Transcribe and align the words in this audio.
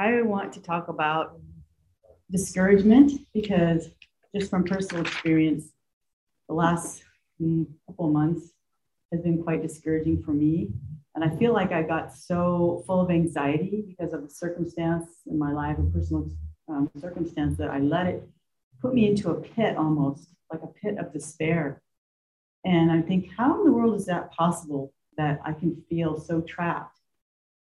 I 0.00 0.22
want 0.22 0.54
to 0.54 0.62
talk 0.62 0.88
about 0.88 1.38
discouragement 2.30 3.12
because 3.34 3.90
just 4.34 4.48
from 4.48 4.64
personal 4.64 5.02
experience, 5.02 5.72
the 6.48 6.54
last 6.54 7.02
mm, 7.38 7.66
couple 7.86 8.08
months 8.08 8.48
has 9.12 9.20
been 9.20 9.42
quite 9.42 9.60
discouraging 9.60 10.22
for 10.22 10.30
me. 10.30 10.70
And 11.14 11.22
I 11.22 11.28
feel 11.36 11.52
like 11.52 11.72
I 11.72 11.82
got 11.82 12.14
so 12.14 12.82
full 12.86 13.02
of 13.02 13.10
anxiety 13.10 13.84
because 13.86 14.14
of 14.14 14.22
the 14.22 14.30
circumstance 14.30 15.04
in 15.26 15.38
my 15.38 15.52
life, 15.52 15.76
a 15.78 15.82
personal 15.82 16.30
um, 16.66 16.90
circumstance, 16.98 17.58
that 17.58 17.68
I 17.68 17.80
let 17.80 18.06
it 18.06 18.26
put 18.80 18.94
me 18.94 19.06
into 19.06 19.28
a 19.28 19.34
pit 19.34 19.76
almost, 19.76 20.30
like 20.50 20.62
a 20.62 20.68
pit 20.68 20.96
of 20.96 21.12
despair. 21.12 21.82
And 22.64 22.90
I 22.90 23.02
think, 23.02 23.28
how 23.36 23.58
in 23.58 23.66
the 23.66 23.72
world 23.72 23.96
is 23.96 24.06
that 24.06 24.32
possible 24.32 24.94
that 25.18 25.42
I 25.44 25.52
can 25.52 25.84
feel 25.90 26.18
so 26.18 26.40
trapped? 26.40 26.99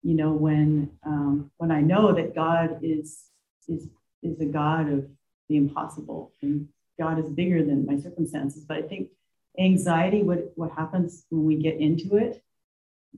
You 0.04 0.14
know, 0.14 0.32
when 0.32 0.90
um, 1.04 1.50
when 1.56 1.72
I 1.72 1.80
know 1.80 2.12
that 2.12 2.34
God 2.34 2.78
is 2.82 3.24
is 3.66 3.88
is 4.22 4.40
a 4.40 4.46
God 4.46 4.92
of 4.92 5.08
the 5.48 5.56
impossible, 5.56 6.32
and 6.42 6.68
God 6.98 7.18
is 7.18 7.28
bigger 7.28 7.64
than 7.64 7.86
my 7.86 7.98
circumstances. 7.98 8.64
But 8.64 8.76
I 8.76 8.82
think 8.82 9.08
anxiety, 9.58 10.22
what 10.22 10.52
what 10.54 10.70
happens 10.72 11.24
when 11.30 11.44
we 11.44 11.56
get 11.56 11.80
into 11.80 12.16
it, 12.16 12.42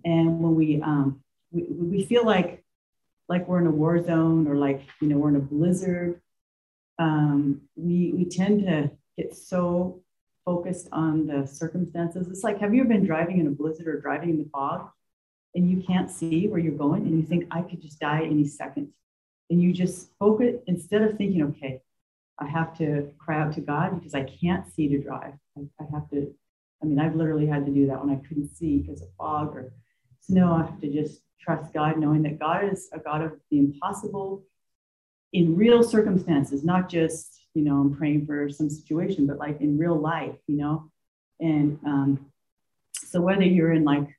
and 0.04 0.40
when 0.40 0.54
we 0.54 0.80
um, 0.80 1.20
we, 1.50 1.64
we 1.68 2.04
feel 2.04 2.24
like 2.24 2.64
like 3.28 3.48
we're 3.48 3.60
in 3.60 3.66
a 3.66 3.70
war 3.70 4.02
zone 4.02 4.46
or 4.46 4.56
like 4.56 4.82
you 5.00 5.09
know 5.09 5.18
we're 5.18 5.30
in 5.30 5.37
a 5.37 5.40
blizzard 5.40 6.20
um, 6.98 7.62
we 7.76 8.12
we 8.14 8.24
tend 8.24 8.62
to 8.62 8.90
get 9.16 9.34
so 9.34 10.00
focused 10.45 10.88
on 10.92 11.26
the 11.26 11.46
circumstances 11.46 12.28
it's 12.28 12.45
like 12.45 12.60
have 12.60 12.74
you 12.74 12.80
ever 12.80 12.88
been 12.88 13.04
driving 13.04 13.40
in 13.40 13.46
a 13.46 13.50
blizzard 13.50 13.88
or 13.88 14.00
driving 14.00 14.30
in 14.30 14.38
the 14.38 14.48
fog 14.50 14.90
and 15.56 15.70
you 15.70 15.83
can't 15.83 16.10
see 16.10 16.46
where 16.46 16.60
you're 16.60 16.73
going 16.73 17.02
and 17.06 17.16
you 17.19 17.24
think 17.24 17.46
i 17.51 17.62
could 17.62 17.83
just 17.83 17.98
die 17.98 18.23
any 18.24 18.46
second. 18.46 18.88
And 19.48 19.62
you 19.62 19.73
just 19.73 20.10
focus 20.19 20.56
instead 20.66 21.02
of 21.02 21.16
thinking 21.16 21.42
okay 21.45 21.82
i 22.38 22.46
have 22.46 22.77
to 22.79 23.10
cry 23.18 23.40
out 23.40 23.52
to 23.54 23.60
god 23.60 23.98
because 23.98 24.15
i 24.15 24.23
can't 24.23 24.73
see 24.73 24.88
to 24.88 24.98
drive. 24.98 25.35
I, 25.57 25.63
I 25.80 25.85
have 25.93 26.09
to 26.10 26.32
i 26.82 26.87
mean 26.87 27.01
i've 27.01 27.16
literally 27.16 27.46
had 27.46 27.66
to 27.66 27.73
do 27.73 27.87
that 27.88 28.01
when 28.04 28.15
i 28.15 28.21
couldn't 28.29 28.54
see 28.57 28.79
because 28.79 29.02
of 29.02 29.09
fog 29.18 29.57
or 29.57 29.73
snow. 30.26 30.52
I 30.52 30.66
have 30.66 30.80
to 30.80 30.93
just 30.93 31.21
trust 31.40 31.73
God, 31.73 31.98
knowing 31.98 32.23
that 32.23 32.38
God 32.38 32.70
is 32.70 32.88
a 32.93 32.98
God 32.98 33.23
of 33.23 33.32
the 33.51 33.59
impossible 33.59 34.45
in 35.32 35.57
real 35.57 35.82
circumstances, 35.82 36.65
not 36.65 36.88
just, 36.88 37.41
you 37.54 37.63
know, 37.63 37.76
I'm 37.76 37.95
praying 37.95 38.26
for 38.26 38.48
some 38.51 38.70
situation, 38.70 39.26
but 39.26 39.38
like 39.38 39.60
in 39.60 39.79
real 39.79 39.98
life, 39.98 40.37
you 40.46 40.57
know? 40.57 40.91
And 41.41 41.79
um, 41.85 42.26
so 42.95 43.20
whether 43.20 43.45
you're 43.45 43.73
in 43.73 43.85
like 43.85 44.15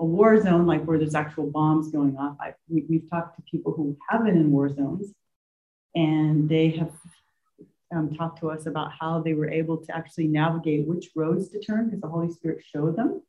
a 0.00 0.04
war 0.04 0.40
zone, 0.40 0.66
like 0.66 0.84
where 0.84 0.98
there's 0.98 1.14
actual 1.14 1.50
bombs 1.50 1.90
going 1.90 2.16
off, 2.16 2.36
I, 2.40 2.54
we, 2.68 2.84
we've 2.88 3.10
talked 3.10 3.36
to 3.36 3.42
people 3.42 3.72
who 3.72 3.96
have 4.08 4.24
been 4.24 4.36
in 4.36 4.50
war 4.50 4.72
zones 4.72 5.12
and 5.94 6.48
they 6.48 6.70
have 6.70 6.92
um, 7.94 8.14
talked 8.14 8.40
to 8.40 8.50
us 8.50 8.66
about 8.66 8.92
how 8.98 9.20
they 9.20 9.32
were 9.32 9.50
able 9.50 9.78
to 9.78 9.96
actually 9.96 10.28
navigate 10.28 10.86
which 10.86 11.10
roads 11.16 11.48
to 11.48 11.60
turn 11.60 11.86
because 11.86 12.00
the 12.00 12.08
Holy 12.08 12.30
Spirit 12.30 12.62
showed 12.64 12.96
them 12.96 13.22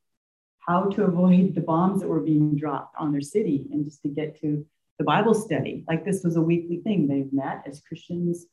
how 0.59 0.83
to 0.83 1.05
avoid 1.05 1.55
the 1.55 1.61
bombs 1.61 2.01
that 2.01 2.07
were 2.07 2.19
being 2.19 2.55
dropped 2.55 2.95
on 2.99 3.11
their 3.11 3.21
city 3.21 3.67
and 3.71 3.85
just 3.85 4.01
to 4.03 4.09
get 4.09 4.39
to 4.41 4.65
the 4.99 5.03
Bible 5.03 5.33
study. 5.33 5.83
Like 5.87 6.05
this 6.05 6.23
was 6.23 6.35
a 6.35 6.41
weekly 6.41 6.77
thing. 6.77 7.07
They 7.07 7.25
met 7.31 7.63
as 7.65 7.81
Christians 7.81 8.45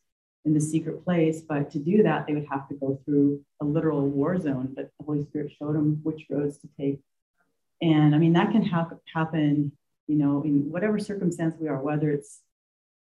in 0.44 0.54
the 0.54 0.60
secret 0.60 1.04
place, 1.04 1.42
but 1.42 1.70
to 1.72 1.78
do 1.78 2.04
that, 2.04 2.26
they 2.26 2.32
would 2.32 2.46
have 2.50 2.68
to 2.68 2.74
go 2.74 3.00
through 3.04 3.44
a 3.60 3.64
literal 3.64 4.08
war 4.08 4.40
zone. 4.40 4.72
But 4.74 4.90
the 4.98 5.04
Holy 5.04 5.24
Spirit 5.24 5.52
showed 5.58 5.74
them 5.74 6.00
which 6.04 6.26
roads 6.30 6.58
to 6.58 6.68
take. 6.80 7.00
And 7.80 8.14
I 8.14 8.18
mean, 8.18 8.32
that 8.34 8.52
can 8.52 8.64
ha- 8.64 8.90
happen, 9.12 9.72
you 10.06 10.16
know, 10.16 10.42
in 10.42 10.70
whatever 10.70 10.98
circumstance 10.98 11.54
we 11.60 11.68
are, 11.68 11.80
whether 11.80 12.10
it's, 12.10 12.40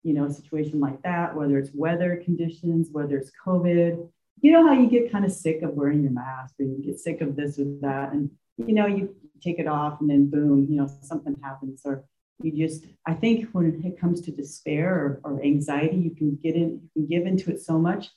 you 0.04 0.14
know, 0.14 0.26
a 0.26 0.34
situation 0.34 0.80
like 0.80 1.02
that, 1.04 1.36
whether 1.36 1.58
it's 1.58 1.72
weather 1.74 2.22
conditions, 2.24 2.90
whether 2.92 3.18
it's 3.18 3.32
COVID. 3.46 4.10
You 4.42 4.52
know 4.52 4.66
how 4.66 4.74
you 4.74 4.90
get 4.90 5.12
kind 5.12 5.26
of 5.26 5.32
sick 5.32 5.62
of 5.62 5.74
wearing 5.74 6.02
your 6.02 6.12
mask 6.12 6.56
or 6.60 6.64
you 6.64 6.82
get 6.84 7.00
sick 7.00 7.22
of 7.22 7.36
this 7.36 7.60
or 7.60 7.66
that. 7.82 8.14
And 8.14 8.32
you 8.58 8.74
know, 8.74 8.88
you 8.88 9.16
take 9.42 9.60
it 9.60 9.68
off 9.68 10.02
and 10.02 10.10
then 10.10 10.30
boom, 10.30 10.68
you 10.70 10.78
know, 10.78 10.90
something 11.02 11.36
happens. 11.44 11.82
Or 11.86 12.04
you 12.42 12.52
just, 12.52 12.86
I 13.06 13.14
think 13.14 13.50
when 13.52 13.82
it 13.84 14.00
comes 14.00 14.22
to 14.22 14.32
despair 14.32 14.94
or, 14.96 15.22
or 15.24 15.44
anxiety, 15.44 15.98
you 15.98 16.12
can 16.12 16.40
get 16.42 16.56
in, 16.56 16.82
you 16.84 16.90
can 16.96 17.08
give 17.08 17.28
into 17.28 17.52
it 17.52 17.62
so 17.62 17.78
much 17.78 18.10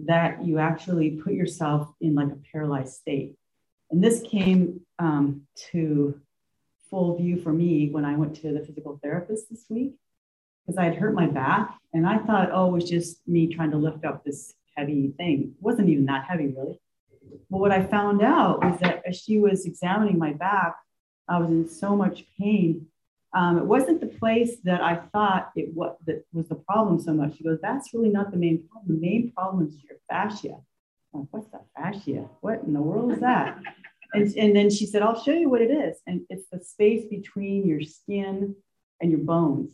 that 0.00 0.44
you 0.44 0.58
actually 0.58 1.10
put 1.10 1.32
yourself 1.32 1.92
in 2.00 2.14
like 2.14 2.28
a 2.28 2.38
paralyzed 2.52 2.94
state. 2.94 3.36
And 3.92 4.02
this 4.02 4.22
came 4.22 4.80
um, 4.98 5.42
to 5.70 6.18
full 6.88 7.16
view 7.16 7.40
for 7.40 7.52
me 7.52 7.90
when 7.90 8.06
I 8.06 8.16
went 8.16 8.34
to 8.36 8.52
the 8.52 8.64
physical 8.64 8.98
therapist 9.02 9.50
this 9.50 9.66
week 9.68 9.94
because 10.64 10.78
I 10.78 10.84
had 10.84 10.96
hurt 10.96 11.14
my 11.14 11.26
back 11.26 11.78
and 11.92 12.06
I 12.06 12.18
thought, 12.18 12.50
oh, 12.52 12.68
it 12.68 12.72
was 12.72 12.90
just 12.90 13.26
me 13.28 13.54
trying 13.54 13.70
to 13.72 13.76
lift 13.76 14.04
up 14.04 14.24
this 14.24 14.54
heavy 14.76 15.12
thing. 15.18 15.54
It 15.56 15.62
wasn't 15.62 15.90
even 15.90 16.06
that 16.06 16.24
heavy, 16.24 16.54
really. 16.56 16.80
But 17.50 17.58
what 17.58 17.70
I 17.70 17.84
found 17.84 18.22
out 18.22 18.64
was 18.64 18.80
that 18.80 19.02
as 19.06 19.16
she 19.16 19.38
was 19.38 19.66
examining 19.66 20.18
my 20.18 20.32
back, 20.32 20.74
I 21.28 21.38
was 21.38 21.50
in 21.50 21.68
so 21.68 21.94
much 21.94 22.24
pain. 22.38 22.86
Um, 23.34 23.58
it 23.58 23.64
wasn't 23.64 24.00
the 24.00 24.06
place 24.06 24.56
that 24.64 24.82
I 24.82 24.96
thought 25.12 25.52
it 25.54 25.74
was 25.74 25.96
that 26.06 26.24
was 26.32 26.48
the 26.48 26.54
problem 26.54 27.00
so 27.00 27.12
much. 27.14 27.36
She 27.36 27.44
goes, 27.44 27.58
"That's 27.62 27.94
really 27.94 28.10
not 28.10 28.30
the 28.30 28.36
main 28.36 28.66
problem. 28.68 28.96
The 28.96 29.00
main 29.00 29.32
problem 29.32 29.66
is 29.66 29.74
your 29.82 29.98
fascia." 30.08 30.58
Like, 31.12 31.26
what's 31.30 31.50
that 31.50 31.66
fascia? 31.76 32.28
What 32.40 32.62
in 32.66 32.72
the 32.72 32.80
world 32.80 33.12
is 33.12 33.20
that? 33.20 33.58
And, 34.14 34.34
and 34.36 34.54
then 34.54 34.70
she 34.70 34.86
said, 34.86 35.02
"I'll 35.02 35.22
show 35.22 35.32
you 35.32 35.48
what 35.48 35.62
it 35.62 35.70
is." 35.70 35.98
And 36.06 36.22
it's 36.28 36.46
the 36.50 36.60
space 36.60 37.06
between 37.08 37.66
your 37.66 37.80
skin 37.82 38.56
and 39.00 39.10
your 39.10 39.20
bones. 39.20 39.72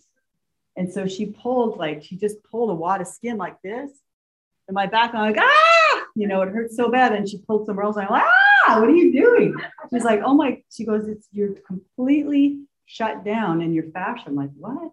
And 0.77 0.93
so 0.93 1.07
she 1.07 1.27
pulled 1.27 1.77
like 1.77 2.05
she 2.05 2.17
just 2.17 2.43
pulled 2.45 2.71
a 2.71 2.75
wad 2.75 3.01
of 3.01 3.09
skin 3.09 3.37
like 3.37 3.61
this, 3.63 3.91
and 4.69 4.75
my 4.75 4.87
back. 4.87 5.15
I'm 5.15 5.33
like, 5.33 5.39
ah! 5.39 5.79
you 6.19 6.27
know, 6.27 6.43
it 6.43 6.51
hurts 6.51 6.77
so 6.77 6.91
bad. 6.91 7.13
And 7.13 7.29
she 7.29 7.39
pulled 7.39 7.67
some 7.67 7.79
else. 7.79 7.97
I'm 7.97 8.09
like, 8.11 8.25
ah, 8.25 8.81
what 8.81 8.89
are 8.89 8.95
you 8.95 9.13
doing? 9.13 9.55
She's 9.93 10.05
like, 10.05 10.21
oh 10.25 10.35
my, 10.35 10.63
she 10.71 10.85
goes, 10.85 11.09
it's 11.09 11.29
you're 11.33 11.55
completely 11.67 12.65
shut 12.87 13.25
down 13.25 13.63
in 13.63 13.73
your 13.73 13.85
fascia. 13.93 14.25
I'm 14.27 14.35
like, 14.35 14.51
what? 14.57 14.91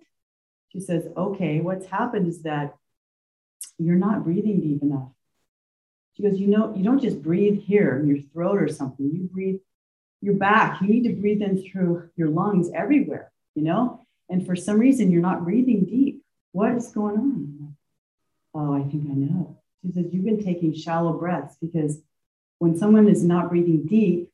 She 0.71 0.79
says, 0.79 1.07
okay, 1.17 1.61
what's 1.61 1.87
happened 1.87 2.27
is 2.27 2.43
that 2.43 2.75
you're 3.79 3.95
not 3.95 4.23
breathing 4.23 4.61
deep 4.61 4.83
enough. 4.83 5.09
She 6.15 6.23
goes, 6.23 6.39
you 6.39 6.47
know, 6.47 6.73
you 6.75 6.83
don't 6.83 7.01
just 7.01 7.21
breathe 7.21 7.61
here 7.61 7.99
in 7.99 8.07
your 8.07 8.19
throat 8.31 8.61
or 8.61 8.69
something. 8.69 9.09
You 9.11 9.29
breathe 9.31 9.59
your 10.21 10.35
back. 10.35 10.81
You 10.81 10.87
need 10.87 11.03
to 11.03 11.13
breathe 11.13 11.41
in 11.41 11.63
through 11.63 12.09
your 12.15 12.29
lungs 12.29 12.69
everywhere, 12.73 13.31
you 13.53 13.63
know? 13.63 14.05
And 14.29 14.45
for 14.45 14.55
some 14.55 14.79
reason, 14.79 15.11
you're 15.11 15.21
not 15.21 15.43
breathing 15.43 15.85
deep. 15.85 16.23
What 16.53 16.71
is 16.73 16.87
going 16.87 17.17
on? 17.17 17.75
Oh, 18.53 18.73
I 18.73 18.83
think 18.89 19.03
I 19.09 19.13
know. 19.13 19.57
She 19.85 19.91
says, 19.91 20.05
You've 20.11 20.25
been 20.25 20.43
taking 20.43 20.73
shallow 20.73 21.13
breaths 21.13 21.57
because 21.61 22.01
when 22.59 22.77
someone 22.77 23.09
is 23.09 23.23
not 23.23 23.49
breathing 23.49 23.85
deep, 23.85 24.31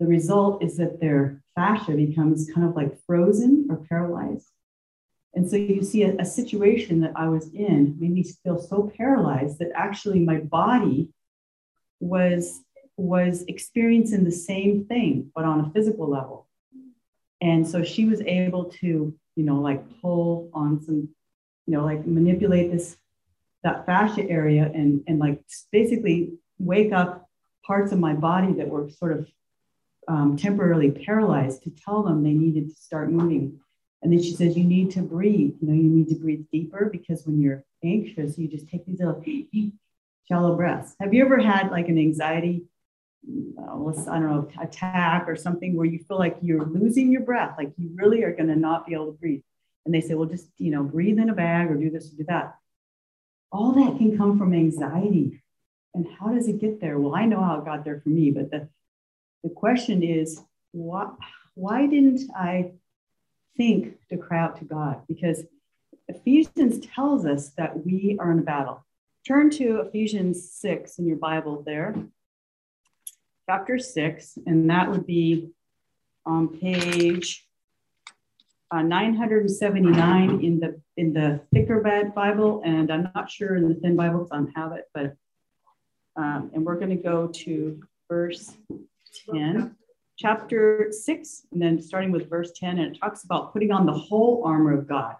the 0.00 0.06
result 0.06 0.62
is 0.62 0.76
that 0.78 1.00
their 1.00 1.40
fascia 1.54 1.92
becomes 1.92 2.50
kind 2.52 2.66
of 2.66 2.74
like 2.74 2.98
frozen 3.06 3.68
or 3.70 3.76
paralyzed. 3.88 4.50
And 5.34 5.48
so 5.48 5.56
you 5.56 5.82
see 5.82 6.02
a, 6.02 6.14
a, 6.18 6.24
situation 6.24 7.00
that 7.00 7.12
I 7.16 7.28
was 7.28 7.48
in 7.54 7.96
made 7.98 8.12
me 8.12 8.22
feel 8.22 8.60
so 8.60 8.92
paralyzed 8.96 9.58
that 9.60 9.70
actually 9.74 10.20
my 10.20 10.38
body 10.38 11.08
was 12.00 12.60
was 12.98 13.42
experiencing 13.48 14.24
the 14.24 14.30
same 14.30 14.84
thing, 14.84 15.30
but 15.34 15.44
on 15.44 15.60
a 15.60 15.70
physical 15.70 16.08
level. 16.08 16.46
And 17.40 17.66
so 17.66 17.82
she 17.82 18.04
was 18.04 18.20
able 18.20 18.66
to, 18.80 19.14
you 19.34 19.44
know, 19.44 19.60
like 19.60 19.82
pull 20.00 20.50
on 20.52 20.82
some, 20.82 21.08
you 21.66 21.74
know, 21.74 21.84
like 21.84 22.06
manipulate 22.06 22.70
this 22.70 22.96
that 23.62 23.86
fascia 23.86 24.28
area 24.28 24.70
and, 24.74 25.02
and 25.06 25.18
like 25.18 25.40
basically 25.70 26.32
wake 26.58 26.92
up 26.92 27.28
parts 27.64 27.92
of 27.92 27.98
my 27.98 28.12
body 28.12 28.52
that 28.54 28.68
were 28.68 28.90
sort 28.90 29.12
of 29.12 29.28
um, 30.08 30.36
temporarily 30.36 30.90
paralyzed 30.90 31.62
to 31.62 31.70
tell 31.70 32.02
them 32.02 32.22
they 32.22 32.32
needed 32.32 32.70
to 32.70 32.76
start 32.76 33.10
moving. 33.10 33.60
And 34.02 34.12
then 34.12 34.22
she 34.22 34.32
says, 34.34 34.56
You 34.56 34.64
need 34.64 34.90
to 34.92 35.02
breathe. 35.02 35.54
You 35.60 35.68
know, 35.68 35.74
you 35.74 35.88
need 35.88 36.08
to 36.08 36.16
breathe 36.16 36.44
deeper 36.52 36.88
because 36.90 37.26
when 37.26 37.40
you're 37.40 37.64
anxious, 37.84 38.38
you 38.38 38.48
just 38.48 38.68
take 38.68 38.84
these 38.84 39.00
little 39.00 39.22
shallow 40.28 40.56
breaths. 40.56 40.94
Have 41.00 41.14
you 41.14 41.24
ever 41.24 41.38
had 41.38 41.70
like 41.70 41.88
an 41.88 41.98
anxiety, 41.98 42.64
uh, 43.58 43.88
I 44.10 44.18
don't 44.18 44.30
know, 44.30 44.48
attack 44.60 45.28
or 45.28 45.36
something 45.36 45.76
where 45.76 45.86
you 45.86 46.00
feel 46.00 46.18
like 46.18 46.36
you're 46.42 46.64
losing 46.64 47.12
your 47.12 47.22
breath, 47.22 47.54
like 47.56 47.72
you 47.76 47.90
really 47.94 48.24
are 48.24 48.34
going 48.34 48.48
to 48.48 48.56
not 48.56 48.86
be 48.86 48.94
able 48.94 49.06
to 49.06 49.18
breathe? 49.18 49.42
And 49.84 49.94
they 49.94 50.00
say, 50.00 50.14
Well, 50.14 50.28
just, 50.28 50.48
you 50.58 50.70
know, 50.70 50.82
breathe 50.82 51.18
in 51.18 51.30
a 51.30 51.34
bag 51.34 51.70
or 51.70 51.76
do 51.76 51.90
this 51.90 52.12
or 52.12 52.16
do 52.16 52.24
that 52.28 52.56
all 53.52 53.72
that 53.72 53.98
can 53.98 54.16
come 54.16 54.38
from 54.38 54.54
anxiety. 54.54 55.42
And 55.94 56.06
how 56.18 56.28
does 56.28 56.48
it 56.48 56.60
get 56.60 56.80
there? 56.80 56.98
Well, 56.98 57.14
I 57.14 57.26
know 57.26 57.42
how 57.42 57.58
it 57.58 57.66
got 57.66 57.84
there 57.84 58.00
for 58.00 58.08
me, 58.08 58.30
but 58.30 58.50
the, 58.50 58.68
the 59.44 59.50
question 59.50 60.02
is, 60.02 60.40
why, 60.72 61.10
why 61.54 61.86
didn't 61.86 62.22
I 62.34 62.72
think 63.56 63.98
to 64.08 64.16
cry 64.16 64.40
out 64.40 64.56
to 64.58 64.64
God? 64.64 65.02
Because 65.08 65.44
Ephesians 66.08 66.84
tells 66.86 67.24
us 67.24 67.50
that 67.50 67.84
we 67.84 68.16
are 68.20 68.32
in 68.32 68.38
a 68.38 68.42
battle. 68.42 68.84
Turn 69.26 69.50
to 69.50 69.80
Ephesians 69.80 70.50
6 70.52 70.98
in 70.98 71.06
your 71.06 71.16
Bible 71.16 71.62
there, 71.64 71.94
chapter 73.48 73.78
6, 73.78 74.38
and 74.46 74.68
that 74.68 74.90
would 74.90 75.06
be 75.06 75.50
on 76.26 76.48
page 76.48 77.46
uh, 78.72 78.82
979 78.82 80.42
in 80.42 80.58
the 80.58 80.80
in 80.96 81.12
the 81.12 81.40
thicker 81.52 81.80
Bible, 82.14 82.62
and 82.64 82.90
I'm 82.90 83.10
not 83.14 83.30
sure 83.30 83.56
in 83.56 83.68
the 83.68 83.74
thin 83.74 83.96
Bible 83.96 84.20
because 84.20 84.32
I 84.32 84.36
don't 84.36 84.56
have 84.56 84.72
it, 84.72 84.88
but 84.94 85.14
um, 86.16 86.50
and 86.54 86.64
we're 86.64 86.78
going 86.78 86.96
to 86.96 87.02
go 87.02 87.28
to 87.28 87.82
verse 88.08 88.52
10, 89.30 89.76
chapter 90.16 90.88
6, 90.90 91.42
and 91.52 91.60
then 91.60 91.80
starting 91.80 92.12
with 92.12 92.28
verse 92.28 92.52
10, 92.56 92.78
and 92.78 92.94
it 92.94 92.98
talks 92.98 93.24
about 93.24 93.52
putting 93.52 93.72
on 93.72 93.86
the 93.86 93.92
whole 93.92 94.42
armor 94.44 94.76
of 94.76 94.86
God. 94.86 95.16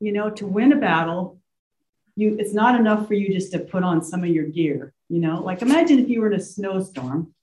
You 0.00 0.12
know, 0.12 0.30
to 0.30 0.46
win 0.46 0.72
a 0.72 0.76
battle, 0.76 1.40
you 2.16 2.36
it's 2.38 2.54
not 2.54 2.78
enough 2.78 3.06
for 3.06 3.14
you 3.14 3.32
just 3.32 3.52
to 3.52 3.58
put 3.58 3.82
on 3.82 4.02
some 4.02 4.24
of 4.24 4.30
your 4.30 4.46
gear. 4.46 4.92
You 5.08 5.20
know, 5.20 5.42
like 5.42 5.62
imagine 5.62 5.98
if 5.98 6.08
you 6.08 6.20
were 6.20 6.32
in 6.32 6.38
a 6.38 6.42
snowstorm. 6.42 7.34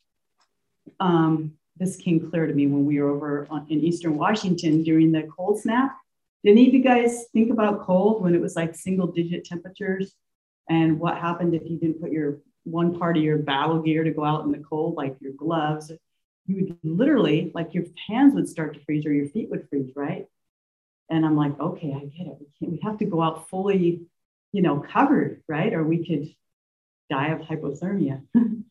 Um, 0.99 1.53
this 1.77 1.95
came 1.95 2.29
clear 2.29 2.47
to 2.47 2.53
me 2.53 2.65
when 2.65 2.85
we 2.85 2.99
were 2.99 3.09
over 3.09 3.47
on, 3.49 3.67
in 3.69 3.81
Eastern 3.81 4.17
Washington 4.17 4.83
during 4.83 5.11
the 5.11 5.23
cold 5.23 5.59
snap. 5.59 5.97
Did 6.43 6.51
any 6.51 6.67
of 6.67 6.73
you 6.73 6.83
guys 6.83 7.25
think 7.33 7.51
about 7.51 7.81
cold 7.81 8.23
when 8.23 8.33
it 8.33 8.41
was 8.41 8.55
like 8.55 8.75
single 8.75 9.07
digit 9.07 9.45
temperatures? 9.45 10.15
And 10.69 10.99
what 10.99 11.17
happened 11.17 11.53
if 11.53 11.69
you 11.69 11.77
didn't 11.77 12.01
put 12.01 12.11
your 12.11 12.39
one 12.69 12.97
part 12.97 13.17
of 13.17 13.23
your 13.23 13.37
battle 13.37 13.81
gear 13.81 14.03
to 14.03 14.11
go 14.11 14.23
out 14.23 14.45
in 14.45 14.51
the 14.51 14.59
cold, 14.59 14.95
like 14.95 15.15
your 15.19 15.33
gloves? 15.33 15.91
You 16.45 16.55
would 16.55 16.77
literally, 16.83 17.51
like 17.53 17.73
your 17.73 17.85
hands 18.07 18.33
would 18.35 18.47
start 18.47 18.73
to 18.73 18.79
freeze 18.81 19.05
or 19.05 19.13
your 19.13 19.27
feet 19.27 19.49
would 19.49 19.67
freeze, 19.69 19.91
right? 19.95 20.27
And 21.09 21.25
I'm 21.25 21.35
like, 21.35 21.59
okay, 21.59 21.93
I 21.93 22.05
get 22.05 22.27
it. 22.27 22.37
We, 22.39 22.47
can't, 22.59 22.71
we 22.71 22.79
have 22.83 22.97
to 22.99 23.05
go 23.05 23.21
out 23.21 23.49
fully, 23.49 24.01
you 24.51 24.61
know, 24.61 24.79
covered, 24.79 25.41
right? 25.47 25.73
Or 25.73 25.83
we 25.83 26.05
could 26.05 26.33
die 27.09 27.29
of 27.29 27.39
hypothermia. 27.41 28.21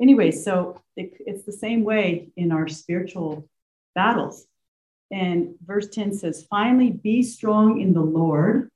anyway, 0.00 0.30
so 0.30 0.80
it, 0.96 1.14
it's 1.20 1.44
the 1.44 1.52
same 1.52 1.84
way 1.84 2.28
in 2.36 2.52
our 2.52 2.68
spiritual 2.68 3.48
battles. 3.94 4.46
And 5.10 5.54
verse 5.64 5.88
10 5.88 6.14
says, 6.14 6.46
finally, 6.50 6.90
be 6.90 7.22
strong 7.22 7.80
in 7.80 7.92
the 7.92 8.00
Lord 8.00 8.70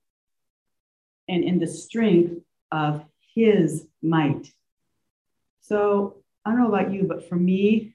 and 1.28 1.42
in 1.42 1.58
the 1.58 1.66
strength 1.66 2.40
of 2.70 3.04
his 3.34 3.86
might. 4.02 4.52
So 5.68 6.22
I 6.46 6.50
don't 6.50 6.60
know 6.60 6.68
about 6.68 6.90
you, 6.90 7.04
but 7.04 7.28
for 7.28 7.36
me, 7.36 7.94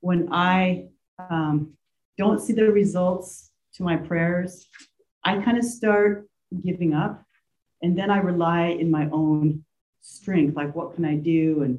when 0.00 0.32
I 0.32 0.86
um, 1.18 1.74
don't 2.16 2.40
see 2.40 2.54
the 2.54 2.70
results 2.72 3.50
to 3.74 3.82
my 3.82 3.96
prayers, 3.96 4.66
I 5.22 5.42
kind 5.42 5.58
of 5.58 5.64
start 5.64 6.26
giving 6.64 6.94
up. 6.94 7.22
And 7.82 7.98
then 7.98 8.10
I 8.10 8.18
rely 8.18 8.68
in 8.68 8.90
my 8.90 9.10
own 9.12 9.66
strength, 10.00 10.56
like 10.56 10.74
what 10.74 10.94
can 10.94 11.04
I 11.04 11.16
do? 11.16 11.62
And, 11.62 11.78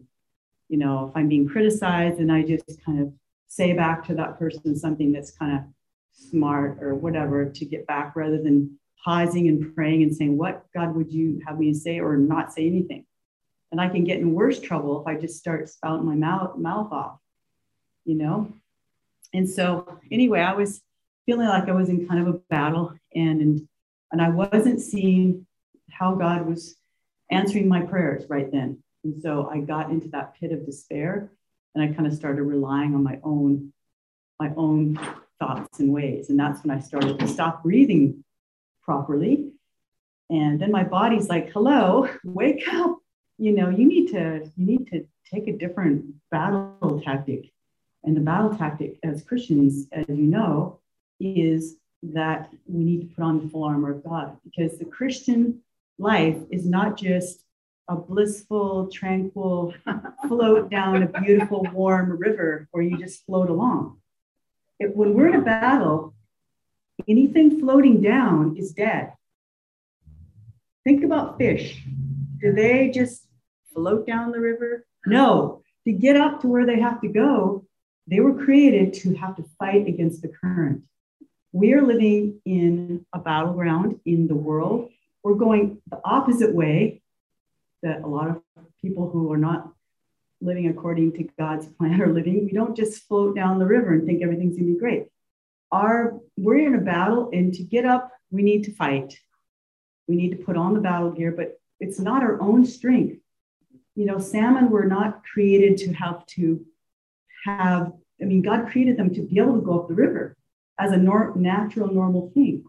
you 0.70 0.78
know, 0.78 1.08
if 1.08 1.18
I'm 1.18 1.28
being 1.28 1.48
criticized, 1.48 2.20
and 2.20 2.32
I 2.32 2.44
just 2.44 2.86
kind 2.86 3.02
of 3.02 3.12
say 3.48 3.74
back 3.74 4.06
to 4.06 4.14
that 4.16 4.38
person 4.38 4.76
something 4.76 5.12
that's 5.12 5.32
kind 5.32 5.58
of 5.58 5.64
smart 6.14 6.78
or 6.84 6.94
whatever 6.94 7.46
to 7.50 7.66
get 7.66 7.88
back 7.88 8.16
rather 8.16 8.40
than 8.40 8.78
pausing 9.04 9.48
and 9.48 9.74
praying 9.74 10.04
and 10.04 10.16
saying, 10.16 10.38
What 10.38 10.66
God 10.72 10.96
would 10.96 11.12
you 11.12 11.42
have 11.48 11.58
me 11.58 11.74
say 11.74 12.00
or 12.00 12.16
not 12.16 12.54
say 12.54 12.68
anything? 12.68 13.08
And 13.72 13.82
I 13.82 13.90
can 13.90 14.04
get 14.04 14.20
in 14.20 14.34
worse 14.34 14.60
trouble 14.60 15.02
if 15.02 15.08
I 15.08 15.20
just 15.20 15.38
start 15.38 15.70
spouting 15.70 16.06
my 16.06 16.16
mouth, 16.16 16.58
mouth 16.58 16.92
off, 16.92 17.20
you 18.06 18.16
know? 18.16 18.54
And 19.34 19.50
so, 19.50 20.00
anyway, 20.12 20.42
I 20.42 20.54
was 20.54 20.82
feeling 21.26 21.48
like 21.48 21.68
I 21.68 21.74
was 21.74 21.90
in 21.90 22.08
kind 22.08 22.26
of 22.26 22.34
a 22.34 22.40
battle 22.50 22.94
and, 23.14 23.42
and, 23.42 23.68
and 24.12 24.22
I 24.22 24.30
wasn't 24.30 24.82
seeing 24.82 25.46
how 25.90 26.16
God 26.16 26.46
was 26.46 26.76
answering 27.32 27.68
my 27.68 27.82
prayers 27.82 28.30
right 28.30 28.52
then. 28.52 28.82
And 29.04 29.22
so 29.22 29.50
I 29.52 29.60
got 29.60 29.90
into 29.90 30.08
that 30.10 30.36
pit 30.40 30.52
of 30.52 30.66
despair 30.66 31.32
and 31.74 31.84
I 31.84 31.94
kind 31.94 32.08
of 32.08 32.14
started 32.14 32.44
relying 32.44 32.96
on 32.96 33.04
my 33.04 33.20
own 33.24 33.72
my 34.40 34.52
own 34.58 35.00
thoughts 35.40 35.80
and 35.80 35.94
ways. 35.94 36.30
And 36.30 36.40
that's 36.40 36.64
when 36.64 36.76
I 36.76 36.82
started 36.82 37.20
to 37.20 37.28
stop 37.28 37.64
breathing 37.64 38.24
properly. 38.84 39.52
And 40.30 40.60
then 40.60 40.72
my 40.72 40.84
body's 40.84 41.30
like, 41.30 41.52
hello, 41.52 42.10
wake 42.24 42.68
up. 42.68 42.98
You 43.38 43.52
know, 43.52 43.70
you 43.70 43.86
need 43.86 44.12
to, 44.12 44.50
you 44.56 44.66
need 44.66 44.88
to 44.92 45.06
take 45.32 45.48
a 45.48 45.58
different 45.58 46.06
battle 46.32 47.02
tactic. 47.04 47.52
And 48.04 48.16
the 48.16 48.22
battle 48.22 48.56
tactic 48.56 49.00
as 49.04 49.24
Christians, 49.24 49.88
as 49.92 50.06
you 50.08 50.16
know, 50.16 50.80
is 51.20 51.78
that 52.04 52.50
we 52.68 52.84
need 52.84 53.02
to 53.02 53.16
put 53.16 53.24
on 53.24 53.42
the 53.42 53.50
full 53.50 53.64
armor 53.64 53.92
of 53.92 54.04
God 54.04 54.38
because 54.44 54.78
the 54.78 54.86
Christian 54.86 55.62
life 55.98 56.38
is 56.52 56.66
not 56.66 56.98
just 56.98 57.44
a 57.88 57.96
blissful, 57.96 58.88
tranquil 58.88 59.74
float 60.28 60.70
down 60.70 61.04
a 61.04 61.22
beautiful, 61.22 61.68
warm 61.72 62.12
river 62.18 62.68
where 62.72 62.84
you 62.84 62.98
just 62.98 63.26
float 63.26 63.50
along. 63.50 63.98
It, 64.80 64.96
when 64.96 65.14
we're 65.14 65.30
in 65.30 65.36
a 65.36 65.42
battle, 65.42 66.14
anything 67.08 67.60
floating 67.60 68.02
down 68.02 68.58
is 68.58 68.72
dead. 68.72 69.14
Think 70.84 71.04
about 71.04 71.38
fish. 71.38 71.84
Do 72.40 72.52
they 72.52 72.90
just 72.90 73.25
float 73.76 74.08
down 74.08 74.32
the 74.32 74.40
river? 74.40 74.86
No. 75.06 75.62
To 75.86 75.92
get 75.92 76.18
up 76.18 76.42
to 76.42 76.48
where 76.48 76.66
they 76.66 76.80
have 76.80 77.02
to 77.02 77.08
go, 77.08 77.66
they 78.08 78.20
were 78.20 78.44
created 78.44 78.94
to 79.02 79.14
have 79.16 79.36
to 79.36 79.46
fight 79.60 79.88
against 79.88 80.22
the 80.22 80.30
current. 80.30 80.84
We 81.52 81.74
are 81.74 81.82
living 81.82 82.42
in 82.46 83.06
a 83.14 83.20
battleground 83.20 84.00
in 84.06 84.28
the 84.28 84.36
world. 84.36 84.90
We're 85.24 85.36
going 85.36 85.82
the 85.90 86.02
opposite 86.04 86.54
way 86.54 87.02
that 87.84 88.02
a 88.02 88.08
lot 88.08 88.30
of 88.30 88.42
people 88.82 89.10
who 89.10 89.32
are 89.32 89.38
not 89.38 89.72
living 90.42 90.68
according 90.68 91.14
to 91.14 91.24
God's 91.38 91.68
plan 91.68 92.02
are 92.02 92.12
living. 92.12 92.46
We 92.46 92.52
don't 92.52 92.76
just 92.76 93.04
float 93.04 93.36
down 93.36 93.60
the 93.60 93.66
river 93.66 93.94
and 93.94 94.06
think 94.06 94.24
everything's 94.24 94.58
going 94.58 94.68
to 94.68 94.74
be 94.74 94.80
great 94.80 95.08
our 95.72 96.20
we're 96.38 96.68
in 96.68 96.76
a 96.76 96.82
battle 96.82 97.30
and 97.34 97.54
to 97.54 97.64
get 97.64 97.86
up 97.86 98.12
we 98.32 98.44
need 98.44 98.64
to 98.64 98.74
fight 98.74 99.18
we 100.08 100.16
need 100.16 100.30
to 100.30 100.44
put 100.44 100.58
on 100.58 100.74
the 100.74 100.80
battle 100.80 101.12
gear 101.12 101.32
but 101.32 101.60
it's 101.80 102.00
not 102.00 102.24
our 102.24 102.42
own 102.42 102.66
strength 102.66 103.18
you 103.96 104.06
know 104.06 104.20
salmon 104.20 104.70
were 104.70 104.86
not 104.86 105.24
created 105.24 105.78
to 105.78 105.94
have 105.94 106.26
to 106.26 106.66
have 107.46 107.92
i 108.22 108.26
mean 108.26 108.42
god 108.42 108.70
created 108.70 108.98
them 108.98 109.14
to 109.14 109.22
be 109.22 109.40
able 109.40 109.56
to 109.56 109.66
go 109.66 109.80
up 109.80 109.88
the 109.88 109.94
river 109.94 110.36
as 110.80 110.92
a 110.92 110.98
nor- 110.98 111.34
natural 111.36 111.92
normal 111.92 112.30
thing 112.34 112.64